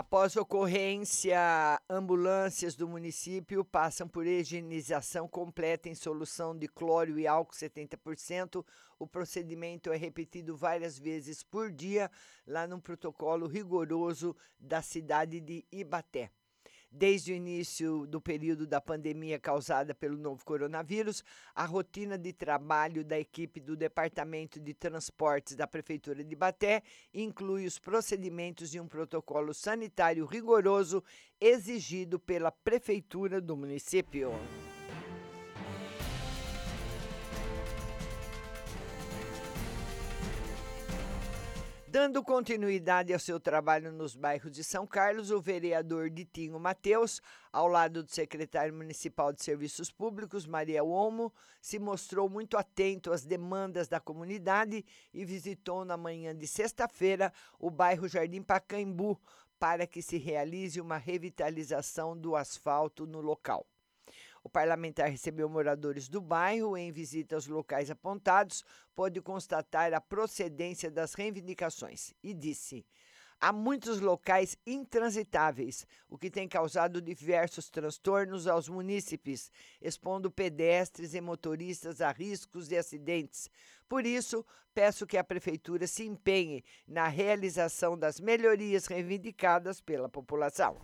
Após 0.00 0.36
ocorrência, 0.36 1.36
ambulâncias 1.90 2.76
do 2.76 2.86
município 2.86 3.64
passam 3.64 4.06
por 4.06 4.28
higienização 4.28 5.26
completa 5.26 5.88
em 5.88 5.94
solução 5.96 6.56
de 6.56 6.68
cloro 6.68 7.18
e 7.18 7.26
álcool 7.26 7.52
70%. 7.52 8.64
O 8.96 9.08
procedimento 9.08 9.92
é 9.92 9.96
repetido 9.96 10.56
várias 10.56 11.00
vezes 11.00 11.42
por 11.42 11.72
dia, 11.72 12.08
lá 12.46 12.64
no 12.64 12.80
protocolo 12.80 13.48
rigoroso 13.48 14.36
da 14.56 14.80
cidade 14.82 15.40
de 15.40 15.66
Ibaté. 15.72 16.30
Desde 16.90 17.32
o 17.32 17.34
início 17.34 18.06
do 18.06 18.18
período 18.18 18.66
da 18.66 18.80
pandemia 18.80 19.38
causada 19.38 19.94
pelo 19.94 20.16
novo 20.16 20.42
coronavírus, 20.44 21.22
a 21.54 21.66
rotina 21.66 22.16
de 22.16 22.32
trabalho 22.32 23.04
da 23.04 23.18
equipe 23.18 23.60
do 23.60 23.76
Departamento 23.76 24.58
de 24.58 24.72
Transportes 24.72 25.54
da 25.54 25.66
Prefeitura 25.66 26.24
de 26.24 26.34
Baté 26.34 26.82
inclui 27.12 27.66
os 27.66 27.78
procedimentos 27.78 28.70
de 28.70 28.80
um 28.80 28.88
protocolo 28.88 29.52
sanitário 29.52 30.24
rigoroso 30.24 31.04
exigido 31.38 32.18
pela 32.18 32.50
Prefeitura 32.50 33.38
do 33.38 33.54
município. 33.54 34.30
Dando 41.90 42.22
continuidade 42.22 43.14
ao 43.14 43.18
seu 43.18 43.40
trabalho 43.40 43.90
nos 43.90 44.14
bairros 44.14 44.52
de 44.52 44.62
São 44.62 44.86
Carlos, 44.86 45.30
o 45.30 45.40
vereador 45.40 46.10
Ditinho 46.10 46.60
Mateus, 46.60 47.22
ao 47.50 47.66
lado 47.66 48.02
do 48.02 48.10
secretário 48.10 48.74
municipal 48.74 49.32
de 49.32 49.42
Serviços 49.42 49.90
Públicos, 49.90 50.46
Maria 50.46 50.84
Omo, 50.84 51.32
se 51.62 51.78
mostrou 51.78 52.28
muito 52.28 52.58
atento 52.58 53.10
às 53.10 53.24
demandas 53.24 53.88
da 53.88 53.98
comunidade 53.98 54.84
e 55.14 55.24
visitou 55.24 55.82
na 55.82 55.96
manhã 55.96 56.36
de 56.36 56.46
sexta-feira 56.46 57.32
o 57.58 57.70
bairro 57.70 58.06
Jardim 58.06 58.42
Pacaembu 58.42 59.18
para 59.58 59.86
que 59.86 60.02
se 60.02 60.18
realize 60.18 60.78
uma 60.82 60.98
revitalização 60.98 62.14
do 62.14 62.36
asfalto 62.36 63.06
no 63.06 63.22
local. 63.22 63.66
O 64.48 64.50
parlamentar 64.50 65.10
recebeu 65.10 65.46
moradores 65.46 66.08
do 66.08 66.22
bairro 66.22 66.74
em 66.74 66.90
visita 66.90 67.34
aos 67.34 67.46
locais 67.46 67.90
apontados, 67.90 68.64
pôde 68.94 69.20
constatar 69.20 69.92
a 69.92 70.00
procedência 70.00 70.90
das 70.90 71.12
reivindicações 71.12 72.14
e 72.22 72.32
disse: 72.32 72.82
Há 73.38 73.52
muitos 73.52 74.00
locais 74.00 74.56
intransitáveis, 74.66 75.86
o 76.08 76.16
que 76.16 76.30
tem 76.30 76.48
causado 76.48 77.02
diversos 77.02 77.68
transtornos 77.68 78.46
aos 78.46 78.70
munícipes, 78.70 79.52
expondo 79.82 80.30
pedestres 80.30 81.12
e 81.12 81.20
motoristas 81.20 82.00
a 82.00 82.10
riscos 82.10 82.72
e 82.72 82.76
acidentes. 82.78 83.50
Por 83.86 84.06
isso, 84.06 84.42
peço 84.72 85.06
que 85.06 85.18
a 85.18 85.24
Prefeitura 85.24 85.86
se 85.86 86.06
empenhe 86.06 86.64
na 86.86 87.06
realização 87.06 87.98
das 87.98 88.18
melhorias 88.18 88.86
reivindicadas 88.86 89.78
pela 89.78 90.08
população. 90.08 90.74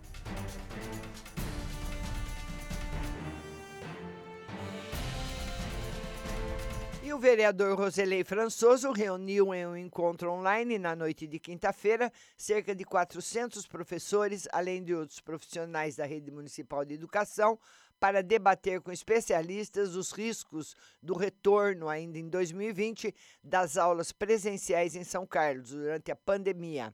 O 7.14 7.18
vereador 7.18 7.78
Roselei 7.78 8.24
Françoso 8.24 8.90
reuniu 8.90 9.54
em 9.54 9.64
um 9.64 9.76
encontro 9.76 10.32
online 10.32 10.80
na 10.80 10.96
noite 10.96 11.28
de 11.28 11.38
quinta-feira 11.38 12.12
cerca 12.36 12.74
de 12.74 12.84
400 12.84 13.68
professores, 13.68 14.48
além 14.50 14.82
de 14.82 14.92
outros 14.92 15.20
profissionais 15.20 15.94
da 15.94 16.04
rede 16.04 16.32
municipal 16.32 16.84
de 16.84 16.94
educação, 16.94 17.56
para 18.00 18.20
debater 18.20 18.80
com 18.80 18.90
especialistas 18.90 19.94
os 19.94 20.10
riscos 20.10 20.74
do 21.00 21.14
retorno, 21.14 21.88
ainda 21.88 22.18
em 22.18 22.28
2020, 22.28 23.14
das 23.44 23.76
aulas 23.76 24.10
presenciais 24.10 24.96
em 24.96 25.04
São 25.04 25.24
Carlos 25.24 25.70
durante 25.70 26.10
a 26.10 26.16
pandemia. 26.16 26.92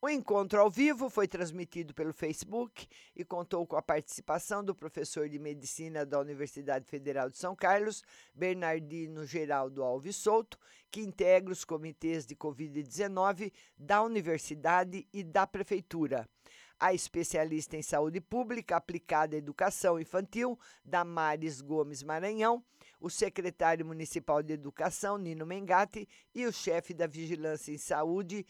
O 0.00 0.08
encontro 0.08 0.60
ao 0.60 0.70
vivo 0.70 1.10
foi 1.10 1.26
transmitido 1.26 1.92
pelo 1.92 2.12
Facebook 2.12 2.86
e 3.16 3.24
contou 3.24 3.66
com 3.66 3.74
a 3.74 3.82
participação 3.82 4.62
do 4.62 4.72
professor 4.72 5.28
de 5.28 5.40
medicina 5.40 6.06
da 6.06 6.20
Universidade 6.20 6.86
Federal 6.86 7.28
de 7.28 7.36
São 7.36 7.56
Carlos, 7.56 8.04
Bernardino 8.32 9.26
Geraldo 9.26 9.82
Alves 9.82 10.14
Souto, 10.14 10.56
que 10.88 11.00
integra 11.00 11.52
os 11.52 11.64
comitês 11.64 12.24
de 12.24 12.36
Covid-19 12.36 13.52
da 13.76 14.00
universidade 14.00 15.04
e 15.12 15.24
da 15.24 15.48
prefeitura. 15.48 16.28
A 16.78 16.94
especialista 16.94 17.76
em 17.76 17.82
saúde 17.82 18.20
pública 18.20 18.76
aplicada 18.76 19.34
à 19.34 19.38
educação 19.38 19.98
infantil, 19.98 20.56
Damares 20.84 21.60
Gomes 21.60 22.04
Maranhão, 22.04 22.64
o 23.00 23.10
secretário 23.10 23.84
municipal 23.84 24.44
de 24.44 24.52
educação, 24.52 25.18
Nino 25.18 25.44
Mengatti, 25.44 26.08
e 26.32 26.46
o 26.46 26.52
chefe 26.52 26.94
da 26.94 27.08
vigilância 27.08 27.72
em 27.72 27.78
saúde, 27.78 28.46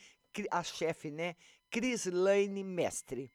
a 0.51 0.63
chefe, 0.63 1.11
né, 1.11 1.37
Crislaine 1.71 2.63
Mestre. 2.65 3.31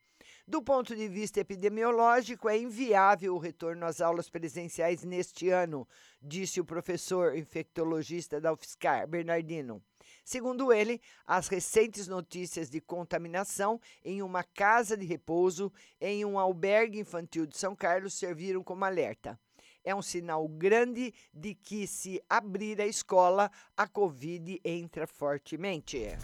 Do 0.46 0.62
ponto 0.62 0.94
de 0.96 1.08
vista 1.08 1.40
epidemiológico, 1.40 2.50
é 2.50 2.58
inviável 2.58 3.34
o 3.34 3.38
retorno 3.38 3.86
às 3.86 4.02
aulas 4.02 4.30
presenciais 4.30 5.04
neste 5.04 5.50
ano, 5.50 5.88
disse 6.22 6.60
o 6.60 6.66
professor 6.66 7.38
infectologista 7.38 8.42
da 8.42 8.52
UFSCar, 8.52 9.08
Bernardino. 9.08 9.82
Segundo 10.26 10.74
ele, 10.74 11.02
as 11.26 11.48
recentes 11.48 12.08
notícias 12.08 12.70
de 12.70 12.82
contaminação 12.82 13.80
em 14.04 14.22
uma 14.22 14.44
casa 14.44 14.98
de 14.98 15.06
repouso 15.06 15.72
em 16.00 16.26
um 16.26 16.38
albergue 16.38 17.00
infantil 17.00 17.46
de 17.46 17.58
São 17.58 17.76
Carlos 17.76 18.14
serviram 18.14 18.64
como 18.64 18.84
alerta. 18.84 19.40
É 19.84 19.94
um 19.94 20.02
sinal 20.02 20.48
grande 20.48 21.14
de 21.34 21.56
que, 21.56 21.88
se 21.88 22.22
abrir 22.30 22.82
a 22.82 22.88
escola, 22.88 23.52
a 23.76 23.88
Covid 23.88 24.60
entra 24.64 25.06
fortemente. 25.06 26.18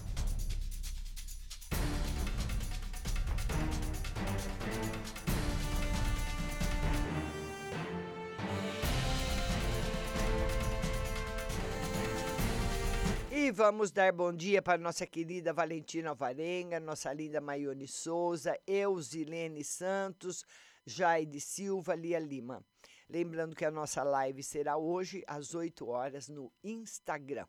E 13.49 13.51
vamos 13.51 13.91
dar 13.91 14.13
bom 14.13 14.31
dia 14.31 14.61
para 14.61 14.77
nossa 14.77 15.07
querida 15.07 15.51
Valentina 15.51 16.11
Alvarenga, 16.11 16.79
nossa 16.79 17.11
linda 17.11 17.41
Maione 17.41 17.87
Souza, 17.87 18.55
Eusilene 18.67 19.63
Santos, 19.63 20.45
Jaide 20.85 21.41
Silva, 21.41 21.95
Lia 21.95 22.19
Lima. 22.19 22.63
Lembrando 23.09 23.55
que 23.55 23.65
a 23.65 23.71
nossa 23.71 24.03
live 24.03 24.43
será 24.43 24.77
hoje 24.77 25.23
às 25.25 25.55
8 25.55 25.87
horas 25.87 26.29
no 26.29 26.53
Instagram. 26.63 27.47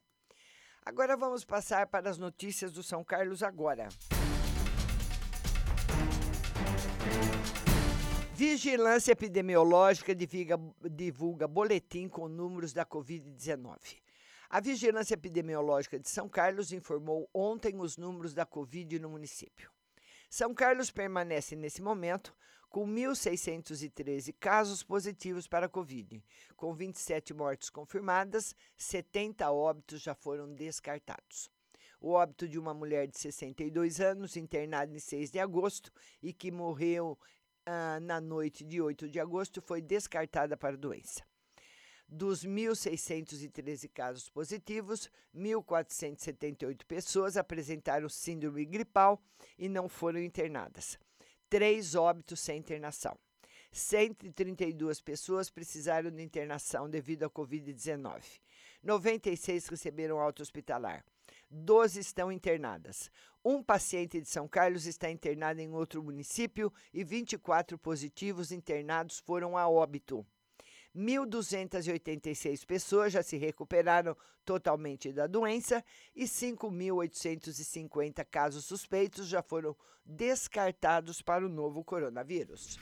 Agora 0.86 1.18
vamos 1.18 1.44
passar 1.44 1.86
para 1.86 2.08
as 2.08 2.16
notícias 2.16 2.72
do 2.72 2.82
São 2.82 3.04
Carlos 3.04 3.42
agora. 3.42 3.86
Vigilância 8.32 9.12
epidemiológica 9.12 10.14
divulga, 10.14 10.58
divulga 10.90 11.46
boletim 11.46 12.08
com 12.08 12.26
números 12.26 12.72
da 12.72 12.86
Covid-19. 12.86 14.00
A 14.52 14.58
Vigilância 14.58 15.14
Epidemiológica 15.14 15.96
de 15.96 16.10
São 16.10 16.28
Carlos 16.28 16.72
informou 16.72 17.30
ontem 17.32 17.78
os 17.80 17.96
números 17.96 18.34
da 18.34 18.44
Covid 18.44 18.98
no 18.98 19.08
município. 19.08 19.70
São 20.28 20.52
Carlos 20.52 20.90
permanece 20.90 21.54
nesse 21.54 21.80
momento 21.80 22.36
com 22.68 22.84
1.613 22.84 24.34
casos 24.40 24.82
positivos 24.82 25.46
para 25.46 25.66
a 25.66 25.68
Covid, 25.68 26.20
com 26.56 26.74
27 26.74 27.32
mortes 27.32 27.70
confirmadas, 27.70 28.52
70 28.76 29.48
óbitos 29.52 30.02
já 30.02 30.16
foram 30.16 30.52
descartados. 30.52 31.48
O 32.00 32.10
óbito 32.10 32.48
de 32.48 32.58
uma 32.58 32.74
mulher 32.74 33.06
de 33.06 33.20
62 33.20 34.00
anos, 34.00 34.36
internada 34.36 34.92
em 34.92 34.98
6 34.98 35.30
de 35.30 35.38
agosto 35.38 35.92
e 36.20 36.32
que 36.32 36.50
morreu 36.50 37.16
ah, 37.64 38.00
na 38.00 38.20
noite 38.20 38.64
de 38.64 38.82
8 38.82 39.08
de 39.08 39.20
agosto, 39.20 39.62
foi 39.62 39.80
descartada 39.80 40.56
para 40.56 40.74
a 40.74 40.78
doença. 40.78 41.29
Dos 42.12 42.44
1.613 42.44 43.88
casos 43.88 44.28
positivos, 44.28 45.08
1.478 45.32 46.84
pessoas 46.84 47.36
apresentaram 47.36 48.08
síndrome 48.08 48.64
gripal 48.64 49.22
e 49.56 49.68
não 49.68 49.88
foram 49.88 50.18
internadas. 50.18 50.98
Três 51.48 51.94
óbitos 51.94 52.40
sem 52.40 52.58
internação. 52.58 53.16
132 53.70 55.00
pessoas 55.00 55.50
precisaram 55.50 56.10
de 56.10 56.20
internação 56.20 56.90
devido 56.90 57.22
à 57.22 57.30
Covid-19. 57.30 58.40
96 58.82 59.68
receberam 59.68 60.18
alta 60.18 60.42
hospitalar. 60.42 61.04
12 61.48 62.00
estão 62.00 62.32
internadas. 62.32 63.08
Um 63.44 63.62
paciente 63.62 64.20
de 64.20 64.28
São 64.28 64.48
Carlos 64.48 64.84
está 64.84 65.08
internado 65.08 65.60
em 65.60 65.72
outro 65.72 66.02
município 66.02 66.72
e 66.92 67.04
24 67.04 67.78
positivos 67.78 68.50
internados 68.50 69.20
foram 69.20 69.56
a 69.56 69.68
óbito. 69.68 70.26
1.286 70.96 72.66
pessoas 72.66 73.12
já 73.12 73.22
se 73.22 73.36
recuperaram 73.36 74.16
totalmente 74.44 75.12
da 75.12 75.26
doença 75.26 75.84
e 76.14 76.24
5.850 76.24 78.24
casos 78.30 78.64
suspeitos 78.64 79.28
já 79.28 79.42
foram 79.42 79.76
descartados 80.04 81.22
para 81.22 81.46
o 81.46 81.48
novo 81.48 81.84
coronavírus. 81.84 82.78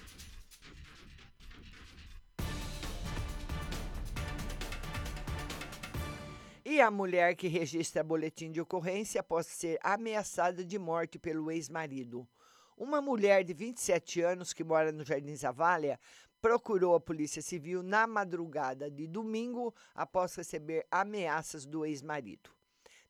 E 6.64 6.80
a 6.82 6.90
mulher 6.90 7.34
que 7.34 7.48
registra 7.48 8.04
boletim 8.04 8.50
de 8.50 8.60
ocorrência 8.60 9.20
após 9.20 9.46
ser 9.46 9.78
ameaçada 9.82 10.64
de 10.64 10.78
morte 10.78 11.18
pelo 11.18 11.50
ex-marido. 11.50 12.28
Uma 12.76 13.00
mulher 13.00 13.42
de 13.42 13.54
27 13.54 14.20
anos 14.20 14.52
que 14.52 14.62
mora 14.62 14.92
no 14.92 15.02
Jardim 15.02 15.34
Zavalha 15.34 15.98
procurou 16.40 16.94
a 16.94 17.00
Polícia 17.00 17.42
Civil 17.42 17.82
na 17.82 18.06
madrugada 18.06 18.90
de 18.90 19.06
domingo 19.06 19.74
após 19.94 20.34
receber 20.34 20.86
ameaças 20.90 21.66
do 21.66 21.84
ex-marido. 21.84 22.50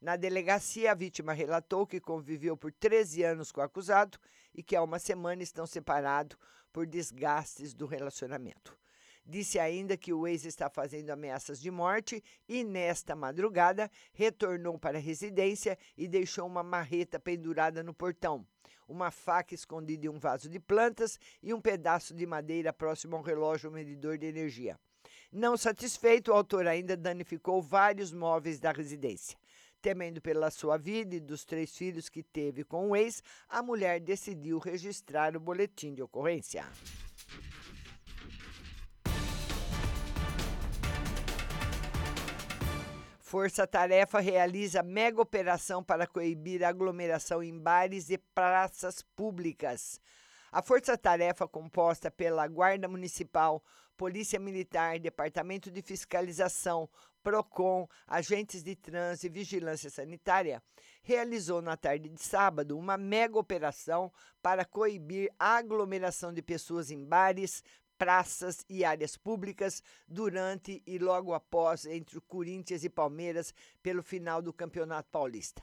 Na 0.01 0.17
delegacia, 0.17 0.93
a 0.93 0.95
vítima 0.95 1.33
relatou 1.33 1.87
que 1.87 2.01
conviveu 2.01 2.57
por 2.57 2.73
13 2.73 3.25
anos 3.25 3.51
com 3.51 3.61
o 3.61 3.65
acusado 3.65 4.19
e 4.55 4.63
que 4.63 4.77
há 4.77 4.83
uma 4.83 4.99
semana 4.99 5.43
estão 5.43 5.67
separados 5.67 6.39
por 6.73 6.87
desgastes 6.87 7.75
do 7.75 7.85
relacionamento. 7.85 8.79
Disse 9.27 9.59
ainda 9.59 9.97
que 9.97 10.13
o 10.13 10.27
ex 10.27 10.47
está 10.47 10.71
fazendo 10.71 11.11
ameaças 11.11 11.61
de 11.61 11.71
morte 11.71 12.23
e, 12.49 12.65
nesta 12.65 13.15
madrugada, 13.15 13.91
retornou 14.15 14.79
para 14.79 14.97
a 14.97 15.01
residência 15.01 15.77
e 15.99 16.09
deixou 16.09 16.47
uma 16.47 16.63
marreta 16.63 17.21
pendurada 17.21 17.83
no 17.83 17.93
portão, 17.93 18.47
uma 18.89 19.11
faca 19.11 19.55
escondida 19.55 20.07
em 20.07 20.09
um 20.09 20.19
vaso 20.19 20.49
de 20.49 20.59
plantas 20.59 21.21
e 21.43 21.53
um 21.53 21.61
pedaço 21.61 22.15
de 22.15 22.27
madeira 22.27 22.73
próximo 22.73 23.15
ao 23.15 23.23
relógio 23.23 23.71
medidor 23.71 24.17
de 24.17 24.27
energia. 24.27 24.79
Não 25.31 25.57
satisfeito, 25.57 26.31
o 26.31 26.35
autor 26.35 26.67
ainda 26.67 26.97
danificou 26.97 27.61
vários 27.61 28.13
móveis 28.13 28.59
da 28.59 28.73
residência. 28.73 29.39
Temendo 29.81 30.21
pela 30.21 30.51
sua 30.51 30.77
vida 30.77 31.15
e 31.15 31.21
dos 31.21 31.45
três 31.45 31.77
filhos 31.77 32.09
que 32.09 32.23
teve 32.23 32.65
com 32.65 32.89
o 32.89 32.97
ex, 32.97 33.23
a 33.49 33.63
mulher 33.63 34.01
decidiu 34.01 34.59
registrar 34.59 35.37
o 35.37 35.41
boletim 35.41 35.95
de 35.95 36.03
ocorrência. 36.03 36.65
Força 43.29 43.67
Tarefa 43.67 44.21
realiza 44.21 44.83
mega 44.83 45.21
operação 45.21 45.85
para 45.85 46.07
coibir 46.07 46.65
aglomeração 46.65 47.43
em 47.43 47.59
bares 47.59 48.09
e 48.09 48.17
praças 48.17 49.03
públicas. 49.15 50.01
A 50.51 50.63
força-tarefa 50.63 51.47
composta 51.47 52.11
pela 52.11 52.49
Guarda 52.49 52.89
Municipal, 52.89 53.63
Polícia 53.99 54.41
Militar, 54.41 54.99
Departamento 54.99 55.71
de 55.71 55.83
Fiscalização, 55.83 56.89
PROCON, 57.23 57.87
agentes 58.07 58.63
de 58.63 58.75
trânsito 58.75 59.27
e 59.27 59.29
vigilância 59.29 59.91
sanitária 59.91 60.63
realizou 61.03 61.61
na 61.61 61.77
tarde 61.77 62.09
de 62.09 62.23
sábado 62.23 62.79
uma 62.79 62.97
mega 62.97 63.39
operação 63.39 64.11
para 64.41 64.65
coibir 64.65 65.31
a 65.39 65.57
aglomeração 65.59 66.33
de 66.33 66.41
pessoas 66.41 66.91
em 66.91 67.05
bares, 67.05 67.63
praças 67.99 68.65
e 68.69 68.85
áreas 68.85 69.17
públicas 69.17 69.83
durante 70.07 70.81
e 70.87 70.99
logo 70.99 71.35
após 71.35 71.85
entre 71.85 72.17
o 72.17 72.23
Corinthians 72.23 72.85
e 72.85 72.89
Palmeiras 72.89 73.53
pelo 73.83 74.03
final 74.03 74.41
do 74.41 74.53
Campeonato 74.53 75.11
Paulista. 75.11 75.63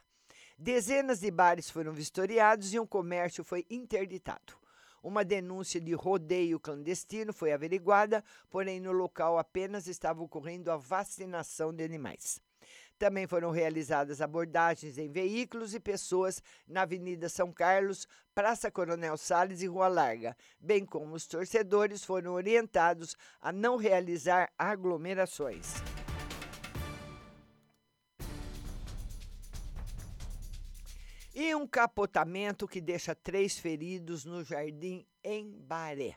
Dezenas 0.57 1.21
de 1.21 1.31
bares 1.31 1.69
foram 1.69 1.93
vistoriados 1.93 2.73
e 2.73 2.79
um 2.79 2.85
comércio 2.85 3.43
foi 3.43 3.65
interditado. 3.69 4.53
Uma 5.01 5.23
denúncia 5.23 5.79
de 5.79 5.93
rodeio 5.93 6.59
clandestino 6.59 7.31
foi 7.31 7.53
averiguada, 7.53 8.23
porém 8.49 8.79
no 8.79 8.91
local 8.91 9.37
apenas 9.37 9.87
estava 9.87 10.23
ocorrendo 10.23 10.71
a 10.71 10.77
vacinação 10.77 11.73
de 11.73 11.83
animais. 11.83 12.41
Também 12.97 13.27
foram 13.27 13.51
realizadas 13.51 14.21
abordagens 14.21 14.97
em 14.97 15.09
veículos 15.09 15.73
e 15.73 15.79
pessoas 15.79 16.41
na 16.65 16.83
Avenida 16.83 17.27
São 17.27 17.51
Carlos, 17.51 18.07
Praça 18.33 18.71
Coronel 18.71 19.17
Sales 19.17 19.61
e 19.61 19.67
Rua 19.67 19.89
Larga, 19.89 20.35
bem 20.59 20.85
como 20.85 21.13
os 21.13 21.27
torcedores 21.27 22.05
foram 22.05 22.33
orientados 22.33 23.15
a 23.41 23.51
não 23.51 23.75
realizar 23.75 24.49
aglomerações. 24.57 25.73
E 31.33 31.53
um 31.53 31.67
capotamento 31.67 32.65
que 32.65 32.79
deixa 32.79 33.13
três 33.13 33.59
feridos 33.59 34.23
no 34.23 34.41
jardim 34.41 35.05
em 35.21 35.51
Baré. 35.51 36.15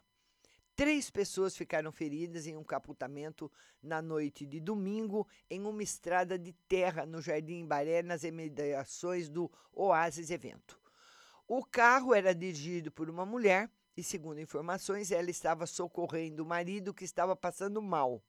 Três 0.79 1.11
pessoas 1.11 1.57
ficaram 1.57 1.91
feridas 1.91 2.47
em 2.47 2.57
um 2.57 2.63
capotamento 2.63 3.51
na 3.83 4.01
noite 4.01 4.47
de 4.47 4.61
domingo 4.61 5.27
em 5.51 5.67
uma 5.67 5.83
estrada 5.83 6.39
de 6.39 6.53
terra 6.69 7.05
no 7.05 7.21
Jardim 7.21 7.67
Baré, 7.67 8.01
nas 8.01 8.23
imediações 8.23 9.29
do 9.29 9.51
Oasis 9.73 10.31
Evento. 10.31 10.79
O 11.49 11.65
carro 11.65 12.15
era 12.15 12.33
dirigido 12.33 12.93
por 12.93 13.11
uma 13.11 13.27
mulher 13.27 13.69
e, 13.97 14.05
segundo 14.05 14.41
informações, 14.41 15.11
ela 15.11 15.29
estava 15.29 15.67
socorrendo 15.67 16.45
o 16.45 16.47
marido 16.47 16.95
que 16.95 17.05
estava 17.05 17.35
passando 17.35 17.83
mal. 17.83 18.23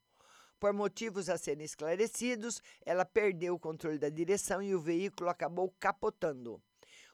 Por 0.59 0.73
motivos 0.73 1.29
a 1.29 1.37
serem 1.37 1.63
esclarecidos, 1.63 2.63
ela 2.83 3.05
perdeu 3.05 3.53
o 3.53 3.59
controle 3.59 3.99
da 3.99 4.09
direção 4.09 4.59
e 4.59 4.73
o 4.73 4.81
veículo 4.81 5.29
acabou 5.29 5.71
capotando. 5.79 6.59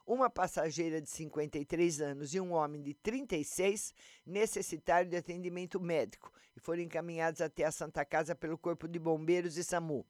Uma 0.06 0.30
passageira 0.30 1.02
de 1.02 1.10
53 1.10 2.00
anos 2.00 2.32
e 2.32 2.38
um 2.38 2.52
homem 2.52 2.80
de 2.80 2.94
36 2.94 3.92
necessitaram 4.24 5.08
de 5.08 5.16
atendimento 5.16 5.80
médico 5.80 6.32
e 6.56 6.60
foram 6.60 6.82
encaminhados 6.82 7.40
até 7.40 7.64
a 7.64 7.72
Santa 7.72 8.04
Casa 8.04 8.32
pelo 8.32 8.56
Corpo 8.56 8.86
de 8.86 9.00
Bombeiros 9.00 9.56
e 9.56 9.64
SAMU. 9.64 10.06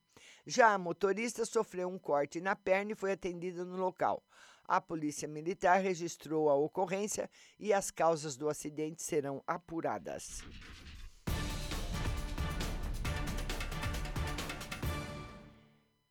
Já 0.46 0.74
a 0.74 0.78
motorista 0.78 1.46
sofreu 1.46 1.88
um 1.88 1.98
corte 1.98 2.42
na 2.42 2.54
perna 2.54 2.92
e 2.92 2.94
foi 2.94 3.12
atendida 3.12 3.64
no 3.64 3.78
local. 3.78 4.22
A 4.68 4.82
Polícia 4.82 5.26
Militar 5.26 5.80
registrou 5.80 6.50
a 6.50 6.54
ocorrência 6.54 7.30
e 7.58 7.72
as 7.72 7.90
causas 7.90 8.36
do 8.36 8.50
acidente 8.50 9.02
serão 9.02 9.42
apuradas. 9.46 10.42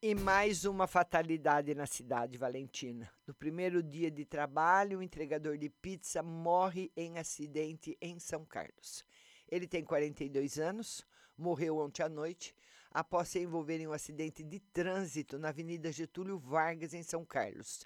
E 0.07 0.13
mais 0.13 0.65
uma 0.65 0.85
fatalidade 0.85 1.73
na 1.73 1.87
cidade 1.87 2.37
valentina. 2.37 3.11
No 3.25 3.33
primeiro 3.33 3.81
dia 3.81 4.11
de 4.11 4.23
trabalho, 4.23 4.99
o 4.99 5.01
entregador 5.01 5.57
de 5.57 5.67
pizza 5.67 6.21
morre 6.21 6.91
em 6.95 7.17
acidente 7.17 7.97
em 7.99 8.19
São 8.19 8.45
Carlos. 8.45 9.03
Ele 9.49 9.67
tem 9.67 9.83
42 9.83 10.59
anos, 10.59 11.03
morreu 11.35 11.79
ontem 11.79 12.03
à 12.03 12.07
noite 12.07 12.55
após 12.91 13.29
se 13.29 13.39
envolver 13.39 13.79
em 13.79 13.87
um 13.87 13.93
acidente 13.93 14.43
de 14.43 14.59
trânsito 14.59 15.39
na 15.39 15.49
Avenida 15.49 15.91
Getúlio 15.91 16.37
Vargas, 16.37 16.93
em 16.93 17.01
São 17.01 17.25
Carlos. 17.25 17.83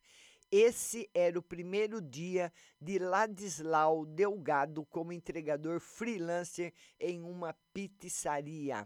Esse 0.51 1.10
era 1.13 1.39
o 1.39 1.41
primeiro 1.41 2.01
dia 2.01 2.51
de 2.82 2.99
Ladislau 2.99 4.05
Delgado 4.05 4.86
como 4.88 5.13
entregador 5.13 5.79
freelancer 5.79 6.73
em 6.99 7.23
uma 7.23 7.55
pizzaria. 7.73 8.86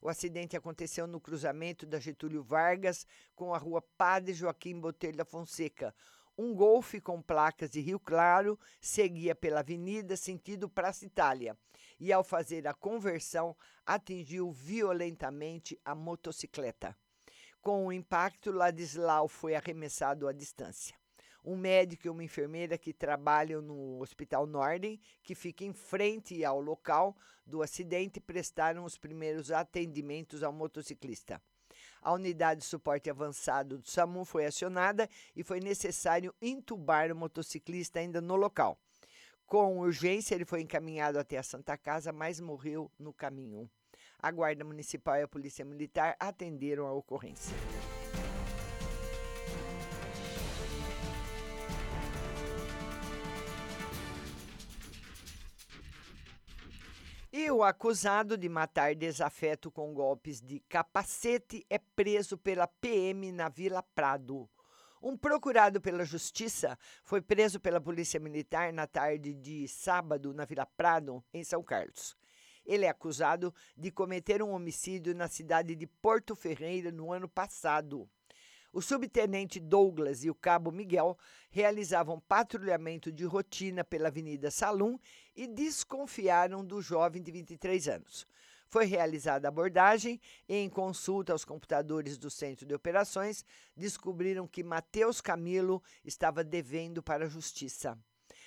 O 0.00 0.08
acidente 0.08 0.56
aconteceu 0.56 1.06
no 1.06 1.20
cruzamento 1.20 1.84
da 1.84 2.00
Getúlio 2.00 2.42
Vargas 2.42 3.06
com 3.34 3.54
a 3.54 3.58
rua 3.58 3.82
Padre 3.98 4.32
Joaquim 4.32 4.80
Botelho 4.80 5.18
da 5.18 5.24
Fonseca. 5.24 5.94
Um 6.38 6.54
golfe 6.54 7.00
com 7.00 7.20
placas 7.20 7.70
de 7.70 7.80
Rio 7.80 8.00
Claro 8.00 8.58
seguia 8.80 9.34
pela 9.34 9.60
avenida 9.60 10.16
sentido 10.16 10.70
Praça 10.70 11.04
Itália 11.04 11.56
e, 11.98 12.12
ao 12.12 12.24
fazer 12.24 12.66
a 12.66 12.72
conversão, 12.72 13.54
atingiu 13.84 14.50
violentamente 14.50 15.78
a 15.84 15.94
motocicleta. 15.94 16.96
Com 17.60 17.86
o 17.86 17.92
impacto, 17.92 18.50
Ladislau 18.50 19.28
foi 19.28 19.54
arremessado 19.54 20.26
à 20.26 20.32
distância 20.32 20.99
um 21.44 21.56
médico 21.56 22.06
e 22.06 22.10
uma 22.10 22.24
enfermeira 22.24 22.76
que 22.76 22.92
trabalham 22.92 23.62
no 23.62 24.00
Hospital 24.00 24.46
Norden, 24.46 25.00
que 25.22 25.34
fica 25.34 25.64
em 25.64 25.72
frente 25.72 26.44
ao 26.44 26.60
local 26.60 27.16
do 27.46 27.62
acidente, 27.62 28.20
prestaram 28.20 28.84
os 28.84 28.96
primeiros 28.96 29.50
atendimentos 29.50 30.42
ao 30.42 30.52
motociclista. 30.52 31.40
A 32.02 32.12
unidade 32.12 32.60
de 32.60 32.66
suporte 32.66 33.10
avançado 33.10 33.78
do 33.78 33.88
SAMU 33.88 34.24
foi 34.24 34.46
acionada 34.46 35.08
e 35.36 35.42
foi 35.42 35.60
necessário 35.60 36.34
intubar 36.40 37.12
o 37.12 37.16
motociclista 37.16 38.00
ainda 38.00 38.20
no 38.20 38.36
local. 38.36 38.78
Com 39.46 39.78
urgência, 39.78 40.34
ele 40.34 40.44
foi 40.44 40.60
encaminhado 40.60 41.18
até 41.18 41.36
a 41.36 41.42
Santa 41.42 41.76
Casa, 41.76 42.12
mas 42.12 42.40
morreu 42.40 42.90
no 42.98 43.12
caminho. 43.12 43.68
A 44.18 44.30
Guarda 44.30 44.64
Municipal 44.64 45.16
e 45.16 45.22
a 45.22 45.28
Polícia 45.28 45.64
Militar 45.64 46.14
atenderam 46.20 46.86
a 46.86 46.92
ocorrência. 46.92 47.56
E 57.42 57.50
o 57.50 57.64
acusado 57.64 58.36
de 58.36 58.50
matar 58.50 58.94
desafeto 58.94 59.70
com 59.70 59.94
golpes 59.94 60.42
de 60.42 60.60
capacete 60.68 61.64
é 61.70 61.78
preso 61.78 62.36
pela 62.36 62.66
PM 62.66 63.32
na 63.32 63.48
Vila 63.48 63.82
Prado. 63.82 64.46
Um 65.02 65.16
procurado 65.16 65.80
pela 65.80 66.04
Justiça 66.04 66.78
foi 67.02 67.22
preso 67.22 67.58
pela 67.58 67.80
Polícia 67.80 68.20
Militar 68.20 68.74
na 68.74 68.86
tarde 68.86 69.32
de 69.32 69.66
sábado 69.68 70.34
na 70.34 70.44
Vila 70.44 70.66
Prado, 70.66 71.24
em 71.32 71.42
São 71.42 71.62
Carlos. 71.62 72.14
Ele 72.62 72.84
é 72.84 72.90
acusado 72.90 73.54
de 73.74 73.90
cometer 73.90 74.42
um 74.42 74.50
homicídio 74.50 75.14
na 75.14 75.26
cidade 75.26 75.74
de 75.74 75.86
Porto 75.86 76.36
Ferreira 76.36 76.92
no 76.92 77.10
ano 77.10 77.26
passado. 77.26 78.06
O 78.72 78.80
subtenente 78.80 79.58
Douglas 79.58 80.24
e 80.24 80.30
o 80.30 80.34
cabo 80.34 80.70
Miguel 80.70 81.18
realizavam 81.50 82.20
patrulhamento 82.20 83.10
de 83.10 83.24
rotina 83.24 83.82
pela 83.82 84.06
Avenida 84.06 84.48
Salum 84.48 84.96
e 85.34 85.48
desconfiaram 85.48 86.64
do 86.64 86.80
jovem 86.80 87.20
de 87.20 87.32
23 87.32 87.88
anos. 87.88 88.26
Foi 88.68 88.84
realizada 88.84 89.48
a 89.48 89.50
abordagem 89.50 90.20
e, 90.48 90.54
em 90.54 90.68
consulta 90.68 91.32
aos 91.32 91.44
computadores 91.44 92.16
do 92.16 92.30
Centro 92.30 92.64
de 92.64 92.72
Operações, 92.72 93.44
descobriram 93.76 94.46
que 94.46 94.62
Matheus 94.62 95.20
Camilo 95.20 95.82
estava 96.04 96.44
devendo 96.44 97.02
para 97.02 97.24
a 97.24 97.28
Justiça. 97.28 97.98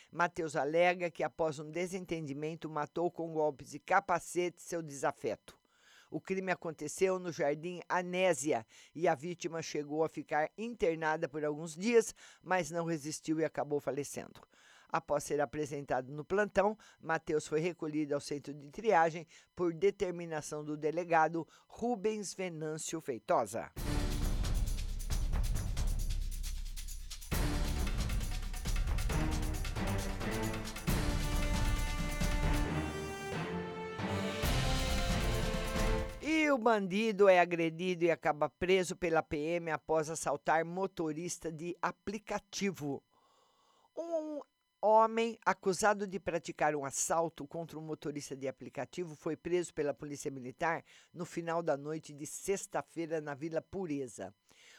Matheus 0.09 0.55
alega 0.55 1.11
que, 1.11 1.23
após 1.23 1.59
um 1.59 1.69
desentendimento, 1.69 2.69
matou 2.69 3.11
com 3.11 3.33
golpes 3.33 3.71
de 3.71 3.79
capacete 3.79 4.61
seu 4.61 4.81
desafeto. 4.81 5.62
O 6.13 6.21
crime 6.21 6.51
aconteceu 6.51 7.17
no 7.17 7.31
Jardim 7.31 7.81
Anésia 7.89 8.63
e 8.93 9.07
a 9.07 9.15
vítima 9.15 9.63
chegou 9.63 10.03
a 10.03 10.07
ficar 10.07 10.47
internada 10.55 11.27
por 11.27 11.43
alguns 11.43 11.75
dias, 11.75 12.13
mas 12.43 12.69
não 12.69 12.85
resistiu 12.85 13.39
e 13.39 13.43
acabou 13.43 13.79
falecendo. 13.79 14.39
Após 14.87 15.23
ser 15.23 15.41
apresentado 15.41 16.11
no 16.11 16.23
plantão, 16.23 16.77
Matheus 17.01 17.47
foi 17.47 17.61
recolhido 17.61 18.13
ao 18.13 18.21
centro 18.21 18.53
de 18.53 18.69
triagem 18.69 19.25
por 19.55 19.73
determinação 19.73 20.63
do 20.63 20.77
delegado 20.77 21.47
Rubens 21.65 22.35
Venâncio 22.35 23.01
Feitosa. 23.01 23.71
Bandido 36.63 37.27
é 37.27 37.41
agredido 37.41 38.05
e 38.05 38.09
acaba 38.09 38.49
preso 38.49 38.95
pela 38.95 39.21
PM 39.21 39.69
após 39.69 40.09
assaltar 40.09 40.63
motorista 40.63 41.51
de 41.51 41.75
aplicativo. 41.81 43.03
Um 43.95 44.39
homem 44.81 45.37
acusado 45.45 46.07
de 46.07 46.19
praticar 46.19 46.73
um 46.73 46.85
assalto 46.85 47.45
contra 47.45 47.77
um 47.77 47.81
motorista 47.81 48.33
de 48.33 48.47
aplicativo 48.47 49.13
foi 49.13 49.35
preso 49.35 49.73
pela 49.73 49.93
Polícia 49.93 50.31
Militar 50.31 50.85
no 51.13 51.25
final 51.25 51.61
da 51.61 51.75
noite 51.75 52.13
de 52.13 52.25
sexta-feira 52.25 53.19
na 53.19 53.35
Vila 53.35 53.61
Pureza. 53.61 54.33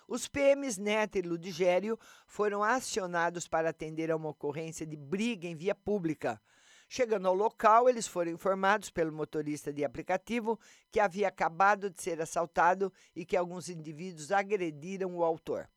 Os 0.09 0.27
PMs 0.27 0.79
Neto 0.79 1.18
e 1.18 1.23
Ludigério 1.23 1.99
foram 2.27 2.62
acionados 2.62 3.47
para 3.47 3.68
atender 3.68 4.11
a 4.11 4.16
uma 4.16 4.31
ocorrência 4.31 4.87
de 4.87 4.97
briga 4.97 5.47
em 5.47 5.55
via 5.55 5.75
pública. 5.75 6.40
Chegando 6.88 7.27
ao 7.27 7.35
local, 7.35 7.88
eles 7.88 8.07
foram 8.07 8.31
informados 8.31 8.90
pelo 8.90 9.12
motorista 9.12 9.73
de 9.73 9.85
aplicativo 9.85 10.59
que 10.92 11.01
havia 11.01 11.29
acabado 11.29 11.90
de 11.90 12.01
ser 12.01 12.20
assaltado 12.20 12.92
e 13.16 13.25
que 13.25 13.37
alguns 13.37 13.68
indivíduos 13.68 14.31
agrediram 14.31 15.14
o 15.16 15.25
autor. 15.25 15.68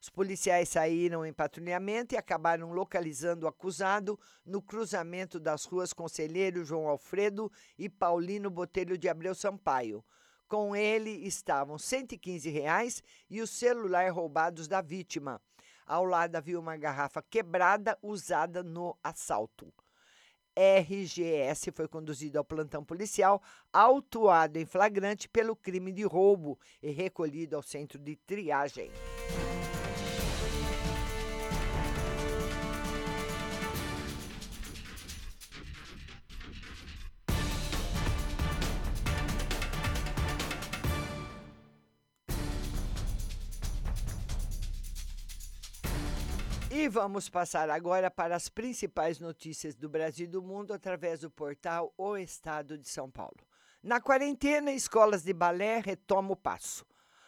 Os 0.00 0.08
policiais 0.08 0.70
saíram 0.70 1.26
em 1.26 1.32
patrulhamento 1.32 2.14
e 2.14 2.18
acabaram 2.18 2.72
localizando 2.72 3.44
o 3.44 3.48
acusado 3.48 4.18
no 4.46 4.62
cruzamento 4.62 5.38
das 5.38 5.66
ruas 5.66 5.92
Conselheiro 5.92 6.64
João 6.64 6.88
Alfredo 6.88 7.52
e 7.78 7.86
Paulino 7.86 8.50
Botelho 8.50 8.96
de 8.96 9.10
Abreu 9.10 9.34
Sampaio. 9.34 10.02
Com 10.48 10.74
ele 10.74 11.10
estavam 11.26 11.78
115 11.78 12.48
reais 12.48 13.02
e 13.28 13.42
o 13.42 13.46
celular 13.46 14.10
roubados 14.10 14.66
da 14.66 14.80
vítima. 14.80 15.40
Ao 15.86 16.04
lado 16.04 16.34
havia 16.34 16.58
uma 16.58 16.78
garrafa 16.78 17.22
quebrada 17.22 17.98
usada 18.02 18.62
no 18.62 18.96
assalto. 19.02 19.72
RGS 20.60 21.70
foi 21.72 21.88
conduzido 21.88 22.36
ao 22.36 22.44
plantão 22.44 22.84
policial, 22.84 23.42
autuado 23.72 24.58
em 24.58 24.66
flagrante 24.66 25.26
pelo 25.26 25.56
crime 25.56 25.90
de 25.90 26.02
roubo 26.02 26.58
e 26.82 26.90
recolhido 26.90 27.56
ao 27.56 27.62
centro 27.62 27.98
de 27.98 28.14
triagem. 28.14 28.90
E 46.80 46.88
vamos 46.88 47.28
passar 47.28 47.68
agora 47.68 48.10
para 48.10 48.34
as 48.34 48.48
principais 48.48 49.20
notícias 49.20 49.74
do 49.74 49.86
Brasil 49.86 50.24
e 50.24 50.30
do 50.30 50.40
mundo 50.40 50.72
através 50.72 51.20
do 51.20 51.30
portal 51.30 51.92
O 51.94 52.16
Estado 52.16 52.78
de 52.78 52.88
São 52.88 53.10
Paulo. 53.10 53.36
Na 53.82 54.00
quarentena, 54.00 54.72
escolas 54.72 55.22
de 55.22 55.34
balé 55.34 55.80
retomam 55.80 56.32
o 56.32 56.36
passo. 56.36 56.86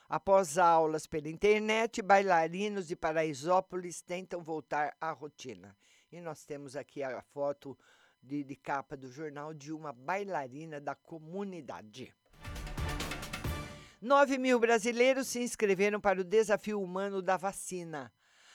Após 0.09 0.57
aulas 0.57 1.07
pela 1.07 1.29
internet, 1.29 2.01
bailarinos 2.01 2.88
de 2.88 2.97
Paraisópolis 2.97 4.01
tentam 4.01 4.43
voltar 4.43 4.97
à 4.99 5.11
rotina. 5.11 5.77
E 6.11 6.19
nós 6.19 6.47
temos 6.47 6.75
aqui 6.75 7.03
a 7.03 7.21
foto 7.21 7.79
de, 8.23 8.43
de 8.43 8.57
capa 8.57 8.97
do 8.97 9.12
jornal 9.12 9.53
de 9.53 9.71
uma 9.71 9.93
bailarina 9.93 10.81
da 10.81 10.95
comunidade. 10.95 12.11
9 14.01 14.38
mil 14.38 14.59
brasileiros 14.59 15.29
se 15.29 15.43
inscreveram 15.43 16.01
para 16.01 16.23
o 16.23 16.25
desafio 16.25 16.81
humano 16.81 17.21
da 17.21 17.37
vacina. 17.37 18.11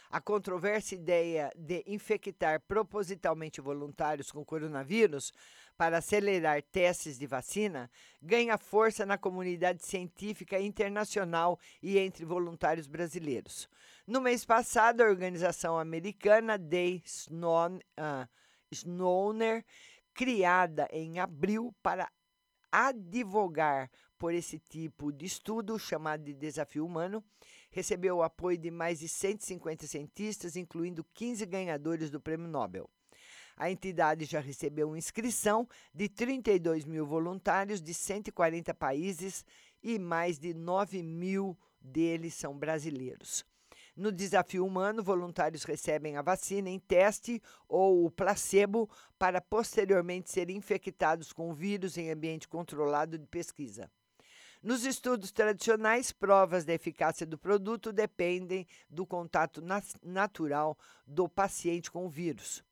A 0.09 0.21
controversa 0.21 0.95
ideia 0.95 1.51
de 1.55 1.83
infectar 1.85 2.61
propositalmente 2.61 3.59
voluntários 3.59 4.31
com 4.31 4.45
coronavírus 4.45 5.33
para 5.75 5.97
acelerar 5.97 6.61
testes 6.63 7.19
de 7.19 7.27
vacina 7.27 7.91
ganha 8.21 8.57
força 8.57 9.05
na 9.05 9.17
comunidade 9.17 9.85
científica 9.85 10.59
internacional 10.59 11.59
e 11.83 11.99
entre 11.99 12.23
voluntários 12.23 12.87
brasileiros. 12.87 13.69
No 14.07 14.21
mês 14.21 14.45
passado, 14.45 15.01
a 15.01 15.09
organização 15.09 15.77
americana 15.77 16.57
Day 16.57 17.03
uh, 17.29 18.27
Snowner, 18.71 19.65
criada 20.13 20.87
em 20.91 21.19
abril 21.19 21.75
para 21.83 22.09
advogar 22.71 23.91
por 24.17 24.33
esse 24.33 24.57
tipo 24.57 25.11
de 25.11 25.25
estudo 25.25 25.77
chamado 25.77 26.23
de 26.23 26.33
desafio 26.33 26.85
humano, 26.85 27.23
recebeu 27.69 28.17
o 28.17 28.23
apoio 28.23 28.57
de 28.57 28.71
mais 28.71 28.99
de 28.99 29.07
150 29.07 29.87
cientistas, 29.87 30.55
incluindo 30.55 31.05
15 31.13 31.45
ganhadores 31.45 32.09
do 32.09 32.19
Prêmio 32.19 32.47
Nobel. 32.47 32.89
A 33.55 33.71
entidade 33.71 34.25
já 34.25 34.39
recebeu 34.39 34.95
inscrição 34.95 35.67
de 35.93 36.07
32 36.07 36.85
mil 36.85 37.07
voluntários 37.07 37.81
de 37.81 37.93
140 37.93 38.73
países 38.75 39.43
e 39.81 39.97
mais 39.97 40.37
de 40.37 40.53
9 40.53 41.01
mil 41.01 41.57
deles 41.81 42.35
são 42.35 42.57
brasileiros. 42.57 43.43
No 43.95 44.11
desafio 44.11 44.63
humano, 44.63 45.01
voluntários 45.01 45.63
recebem 45.63 46.17
a 46.17 46.21
vacina 46.21 46.69
em 46.69 46.77
teste 46.77 47.41
ou 47.67 48.05
o 48.05 48.11
placebo 48.11 48.87
para 49.17 49.41
posteriormente 49.41 50.29
serem 50.29 50.55
infectados 50.55 51.33
com 51.33 51.49
o 51.49 51.53
vírus 51.55 51.97
em 51.97 52.11
ambiente 52.11 52.47
controlado 52.47 53.17
de 53.17 53.25
pesquisa. 53.25 53.89
Nos 54.61 54.83
estudos 54.85 55.31
tradicionais, 55.31 56.11
provas 56.11 56.65
da 56.65 56.73
eficácia 56.73 57.25
do 57.25 57.37
produto 57.37 57.93
dependem 57.93 58.67
do 58.89 59.05
contato 59.05 59.61
natural 60.03 60.77
do 61.05 61.29
paciente 61.29 61.91
com 61.91 62.05
o 62.05 62.09
vírus. 62.09 62.63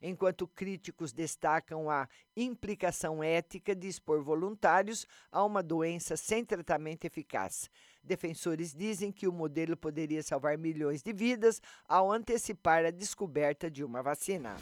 Enquanto 0.00 0.46
críticos 0.46 1.12
destacam 1.12 1.90
a 1.90 2.08
implicação 2.36 3.22
ética 3.22 3.74
de 3.74 3.88
expor 3.88 4.22
voluntários 4.22 5.06
a 5.32 5.42
uma 5.44 5.62
doença 5.62 6.16
sem 6.16 6.44
tratamento 6.44 7.04
eficaz. 7.06 7.70
Defensores 8.02 8.74
dizem 8.74 9.10
que 9.10 9.26
o 9.26 9.32
modelo 9.32 9.76
poderia 9.76 10.22
salvar 10.22 10.58
milhões 10.58 11.02
de 11.02 11.12
vidas 11.12 11.60
ao 11.88 12.12
antecipar 12.12 12.84
a 12.84 12.90
descoberta 12.90 13.70
de 13.70 13.82
uma 13.82 14.02
vacina. 14.02 14.56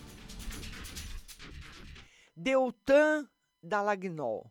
Deltan 2.37 3.29
Dallagnol 3.63 4.51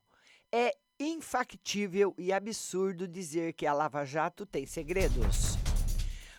é 0.51 0.75
infactível 0.99 2.13
e 2.17 2.31
absurdo 2.31 3.07
dizer 3.07 3.53
que 3.53 3.65
a 3.65 3.73
Lava 3.73 4.05
Jato 4.05 4.45
tem 4.45 4.65
segredos. 4.65 5.55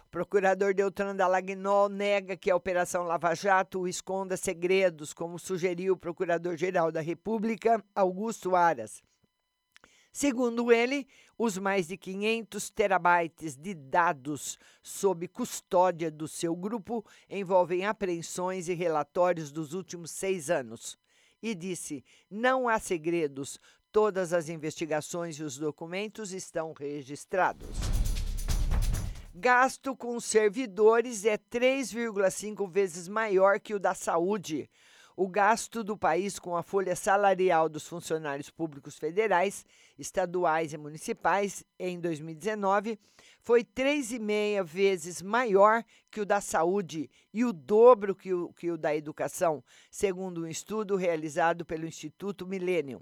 O 0.07 0.11
procurador 0.11 0.73
Deltan 0.73 1.17
Dallagnol 1.17 1.89
nega 1.89 2.37
que 2.37 2.51
a 2.51 2.57
Operação 2.57 3.03
Lava 3.03 3.35
Jato 3.35 3.89
esconda 3.89 4.37
segredos, 4.37 5.13
como 5.13 5.39
sugeriu 5.39 5.95
o 5.95 5.99
Procurador-Geral 5.99 6.93
da 6.93 7.01
República, 7.01 7.85
Augusto 7.95 8.55
Aras. 8.55 9.03
Segundo 10.13 10.71
ele, 10.71 11.09
os 11.37 11.59
mais 11.59 11.89
de 11.89 11.97
500 11.97 12.71
terabytes 12.71 13.57
de 13.57 13.75
dados 13.75 14.57
sob 14.81 15.27
custódia 15.27 16.09
do 16.09 16.29
seu 16.29 16.55
grupo 16.55 17.05
envolvem 17.29 17.85
apreensões 17.85 18.69
e 18.69 18.75
relatórios 18.75 19.51
dos 19.51 19.73
últimos 19.73 20.13
seis 20.13 20.51
anos. 20.51 20.97
E 21.43 21.53
disse: 21.53 22.05
não 22.31 22.69
há 22.69 22.79
segredos, 22.79 23.59
Todas 23.95 24.33
as 24.33 24.49
investigações 24.49 25.37
e 25.37 25.45
os 25.45 25.57
documentos 25.57 26.33
estão 26.33 26.73
registrados. 26.73 27.79
Gasto 29.33 29.95
com 29.95 30.19
servidores 30.19 31.25
é 31.25 31.39
3,5 31.39 32.69
vezes 32.69 33.07
maior 33.07 33.61
que 33.61 33.73
o 33.73 33.79
da 33.79 33.95
saúde. 33.95 34.69
O 35.17 35.29
gasto 35.29 35.85
do 35.85 35.97
país 35.97 36.41
com 36.41 36.57
a 36.57 36.63
folha 36.65 36.97
salarial 36.97 37.69
dos 37.69 37.87
funcionários 37.87 38.51
públicos 38.51 38.99
federais, 38.99 39.65
estaduais 39.97 40.73
e 40.73 40.77
municipais 40.77 41.63
em 41.79 42.01
2019 42.01 42.99
foi 43.43 43.63
3,5 43.63 44.65
vezes 44.65 45.23
maior 45.23 45.85
que 46.11 46.21
o 46.21 46.27
da 46.27 46.41
saúde 46.41 47.09
e 47.33 47.45
o 47.45 47.53
dobro 47.53 48.13
que 48.13 48.35
o, 48.35 48.53
que 48.55 48.73
o 48.73 48.77
da 48.77 48.93
educação, 48.93 49.63
segundo 49.89 50.41
um 50.43 50.49
estudo 50.49 50.97
realizado 50.97 51.65
pelo 51.65 51.87
Instituto 51.87 52.45
Millennium. 52.45 53.01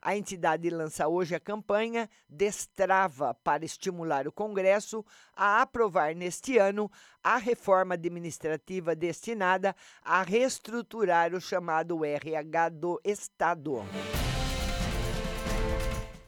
A 0.00 0.16
entidade 0.16 0.70
lança 0.70 1.08
hoje 1.08 1.34
a 1.34 1.40
campanha 1.40 2.08
Destrava 2.28 3.34
para 3.34 3.64
estimular 3.64 4.26
o 4.28 4.32
Congresso 4.32 5.04
a 5.34 5.62
aprovar 5.62 6.14
neste 6.14 6.58
ano 6.58 6.90
a 7.22 7.36
reforma 7.36 7.94
administrativa 7.94 8.94
destinada 8.94 9.74
a 10.02 10.22
reestruturar 10.22 11.34
o 11.34 11.40
chamado 11.40 12.04
RH 12.04 12.68
do 12.70 13.00
Estado. 13.04 13.82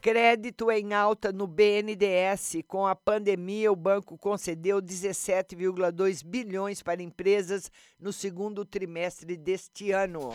Crédito 0.01 0.71
em 0.71 0.95
alta 0.95 1.31
no 1.31 1.47
BNDES. 1.47 2.63
Com 2.67 2.87
a 2.87 2.97
pandemia, 2.97 3.71
o 3.71 3.77
banco 3.77 4.17
concedeu 4.17 4.81
17,2 4.81 6.25
bilhões 6.25 6.83
para 6.83 7.03
empresas 7.03 7.71
no 8.01 8.11
segundo 8.11 8.65
trimestre 8.65 9.37
deste 9.37 9.93
ano. 9.93 10.31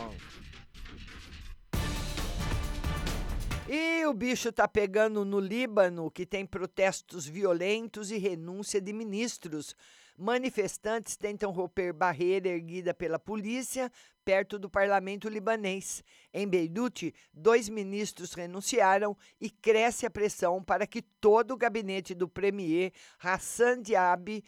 E 3.68 4.06
o 4.06 4.14
bicho 4.14 4.52
tá 4.52 4.68
pegando 4.68 5.24
no 5.24 5.40
Líbano, 5.40 6.08
que 6.08 6.24
tem 6.24 6.46
protestos 6.46 7.26
violentos 7.26 8.12
e 8.12 8.16
renúncia 8.16 8.80
de 8.80 8.92
ministros. 8.92 9.74
Manifestantes 10.16 11.16
tentam 11.16 11.50
romper 11.50 11.92
barreira 11.92 12.48
erguida 12.48 12.94
pela 12.94 13.18
polícia 13.18 13.90
perto 14.24 14.56
do 14.56 14.70
parlamento 14.70 15.28
libanês. 15.28 16.04
Em 16.32 16.46
Beirute, 16.46 17.12
dois 17.34 17.68
ministros 17.68 18.34
renunciaram 18.34 19.16
e 19.40 19.50
cresce 19.50 20.06
a 20.06 20.10
pressão 20.10 20.62
para 20.62 20.86
que 20.86 21.02
todo 21.02 21.52
o 21.52 21.56
gabinete 21.56 22.14
do 22.14 22.28
premier 22.28 22.92
Hassan 23.18 23.82
Diab 23.82 24.44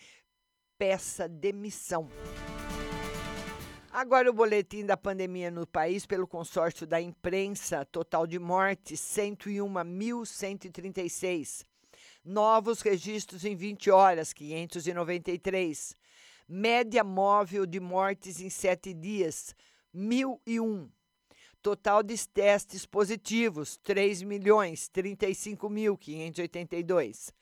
peça 0.79 1.29
demissão. 1.29 2.09
Agora 4.01 4.31
o 4.31 4.33
boletim 4.33 4.87
da 4.87 4.97
pandemia 4.97 5.51
no 5.51 5.67
país 5.67 6.07
pelo 6.07 6.25
consórcio 6.25 6.87
da 6.87 7.01
imprensa, 7.01 7.85
total 7.85 8.29
de 8.29 8.39
mortes 8.39 9.01
101.136. 9.01 11.65
Novos 12.25 12.81
registros 12.81 13.45
em 13.45 13.57
20 13.57 13.91
horas, 13.91 14.33
593. 14.33 15.97
Média 16.49 17.03
móvel 17.03 17.67
de 17.67 17.81
mortes 17.81 18.41
em 18.41 18.49
7 18.49 18.95
dias, 18.95 19.53
1.001. 19.93 20.89
Total 21.61 22.01
de 22.01 22.29
testes 22.29 22.87
positivos, 22.87 23.77
3 23.79 24.23
milhões 24.23 24.89
35.582. 24.95 27.33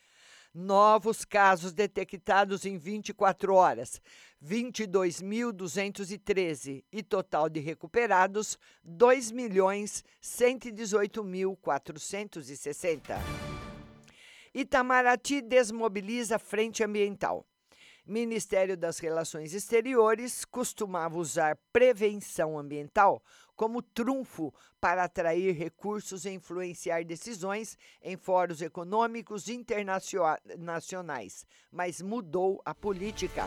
Novos 0.59 1.23
casos 1.23 1.75
detectados 1.75 2.65
em 2.65 2.79
24 2.79 3.53
horas, 3.53 4.01
22.213. 4.43 6.83
E 6.91 7.03
total 7.03 7.51
de 7.51 7.61
recuperados, 7.61 8.59
2 8.83 9.33
milhões 9.33 10.03
118.460. 10.23 13.19
Itamaraty 14.55 15.43
desmobiliza 15.43 16.39
frente 16.39 16.83
ambiental. 16.83 17.47
Ministério 18.07 18.79
das 18.79 18.99
Relações 18.99 19.53
Exteriores 19.53 20.47
costumava 20.47 21.19
usar 21.19 21.59
prevenção 21.71 22.59
ambiental 22.59 23.23
como 23.57 23.83
trunfo 23.83 24.55
para 24.81 25.05
atrair 25.05 25.57
recursos 25.57 26.25
e 26.27 26.31
influenciar 26.31 27.05
decisões 27.05 27.77
em 28.03 28.17
fóruns 28.17 28.61
econômicos 28.63 29.49
internacionais, 29.49 31.47
mas 31.73 32.01
mudou 32.03 32.61
a 32.65 32.75
política. 32.75 33.47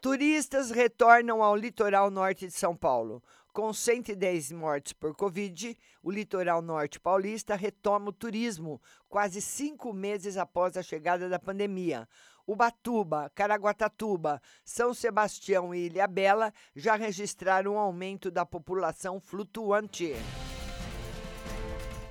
Turistas 0.00 0.70
retornam 0.70 1.42
ao 1.42 1.56
litoral 1.56 2.10
norte 2.10 2.46
de 2.46 2.52
São 2.52 2.76
Paulo. 2.76 3.22
Com 3.54 3.72
110 3.72 4.52
mortes 4.52 4.92
por 4.92 5.14
Covid, 5.14 5.78
o 6.02 6.10
litoral 6.10 6.60
norte 6.60 7.00
paulista 7.00 7.54
retoma 7.54 8.10
o 8.10 8.12
turismo 8.12 8.82
quase 9.08 9.40
cinco 9.40 9.92
meses 9.92 10.36
após 10.36 10.76
a 10.76 10.82
chegada 10.82 11.28
da 11.28 11.38
pandemia. 11.38 12.06
Ubatuba, 12.46 13.30
Caraguatatuba, 13.34 14.40
São 14.64 14.92
Sebastião 14.92 15.74
e 15.74 15.86
Ilhabela 15.86 16.52
já 16.76 16.94
registraram 16.94 17.74
um 17.74 17.78
aumento 17.78 18.30
da 18.30 18.44
população 18.44 19.20
flutuante. 19.20 20.14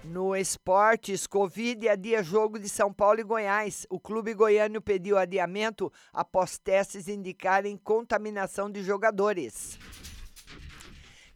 No 0.04 0.36
esportes, 0.36 1.26
Covid 1.26 1.88
adia 1.88 2.22
jogo 2.22 2.60
de 2.60 2.67
São 2.67 2.91
Paulo 2.91 3.22
e 3.22 3.24
Goiás. 3.24 3.88
O 3.89 4.00
clube 4.00 4.34
goiano 4.34 4.82
pediu 4.82 5.17
adiamento 5.17 5.91
após 6.12 6.58
testes 6.58 7.08
indicarem 7.08 7.78
contaminação 7.78 8.69
de 8.69 8.84
jogadores. 8.84 9.80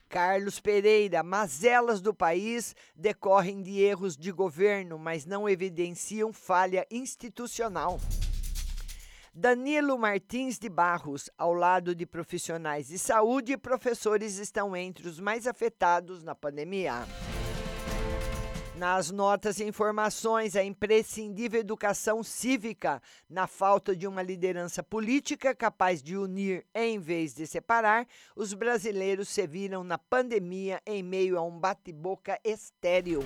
Carlos 0.09 0.59
Pereira, 0.59 1.23
mazelas 1.23 2.01
do 2.01 2.13
país 2.13 2.75
decorrem 2.95 3.61
de 3.61 3.79
erros 3.81 4.17
de 4.17 4.31
governo, 4.31 4.97
mas 4.97 5.25
não 5.25 5.47
evidenciam 5.47 6.33
falha 6.33 6.85
institucional. 6.91 7.99
Danilo 9.39 9.99
Martins 9.99 10.57
de 10.57 10.67
Barros, 10.67 11.29
ao 11.37 11.53
lado 11.53 11.93
de 11.93 12.07
profissionais 12.07 12.87
de 12.87 12.97
saúde 12.97 13.51
e 13.51 13.57
professores, 13.57 14.39
estão 14.39 14.75
entre 14.75 15.07
os 15.07 15.19
mais 15.19 15.45
afetados 15.45 16.23
na 16.23 16.33
pandemia. 16.33 17.05
Nas 18.75 19.11
notas 19.11 19.59
e 19.59 19.63
informações, 19.63 20.55
a 20.55 20.63
imprescindível 20.63 21.59
educação 21.59 22.23
cívica, 22.23 22.99
na 23.29 23.45
falta 23.45 23.95
de 23.95 24.07
uma 24.07 24.23
liderança 24.23 24.81
política 24.81 25.53
capaz 25.53 26.01
de 26.01 26.17
unir 26.17 26.65
em 26.73 26.97
vez 26.97 27.35
de 27.35 27.45
separar, 27.45 28.07
os 28.35 28.55
brasileiros 28.55 29.29
se 29.29 29.45
viram 29.45 29.83
na 29.83 29.99
pandemia 29.99 30.81
em 30.83 31.03
meio 31.03 31.37
a 31.37 31.43
um 31.43 31.59
bate-boca 31.59 32.39
estéril 32.43 33.19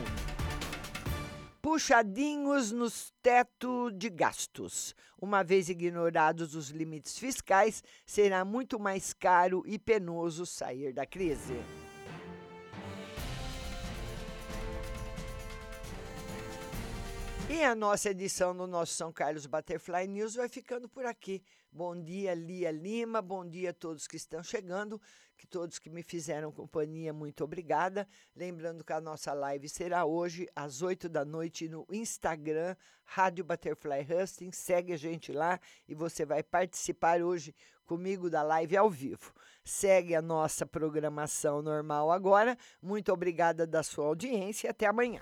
puxadinhos 1.62 2.72
nos 2.72 3.14
teto 3.22 3.92
de 3.92 4.10
gastos. 4.10 4.96
Uma 5.22 5.44
vez 5.44 5.70
ignorados 5.70 6.56
os 6.56 6.70
limites 6.70 7.18
fiscais, 7.18 7.84
será 8.06 8.44
muito 8.44 8.80
mais 8.80 9.14
caro 9.14 9.64
e 9.66 9.78
penoso 9.78 10.46
sair 10.46 10.92
da 10.92 11.06
crise. 11.06 11.54
E 17.54 17.66
a 17.66 17.76
nossa 17.76 18.12
edição 18.12 18.56
do 18.56 18.66
nosso 18.66 18.94
São 18.94 19.12
Carlos 19.12 19.46
Butterfly 19.46 20.08
News 20.08 20.36
vai 20.36 20.48
ficando 20.48 20.88
por 20.88 21.06
aqui. 21.06 21.44
Bom 21.70 22.02
dia, 22.02 22.34
Lia 22.34 22.72
Lima. 22.72 23.22
Bom 23.22 23.46
dia 23.46 23.72
a 23.72 23.74
todos 23.74 24.08
que 24.08 24.16
estão 24.16 24.42
chegando, 24.42 25.02
que 25.38 25.46
todos 25.46 25.78
que 25.78 25.90
me 25.90 26.02
fizeram 26.02 26.50
companhia, 26.50 27.12
muito 27.12 27.44
obrigada. 27.44 28.08
Lembrando 28.34 28.86
que 28.86 28.94
a 28.94 29.02
nossa 29.02 29.34
live 29.34 29.68
será 29.68 30.06
hoje 30.06 30.48
às 30.56 30.82
8 30.82 31.10
da 31.10 31.26
noite 31.26 31.68
no 31.68 31.86
Instagram, 31.92 32.74
Rádio 33.04 33.44
Butterfly 33.44 34.08
Husting. 34.10 34.54
Segue 34.54 34.94
a 34.94 34.98
gente 34.98 35.34
lá 35.34 35.60
e 35.90 35.94
você 35.94 36.24
vai 36.24 36.42
participar 36.42 37.22
hoje 37.22 37.54
comigo 37.86 38.30
da 38.30 38.44
live 38.44 38.78
ao 38.78 38.90
vivo. 38.90 39.34
Segue 39.62 40.16
a 40.16 40.22
nossa 40.22 40.66
programação 40.66 41.62
normal 41.62 42.12
agora. 42.12 42.58
Muito 42.82 43.12
obrigada 43.12 43.68
da 43.68 43.84
sua 43.84 44.06
audiência 44.06 44.68
e 44.68 44.70
até 44.70 44.86
amanhã. 44.86 45.22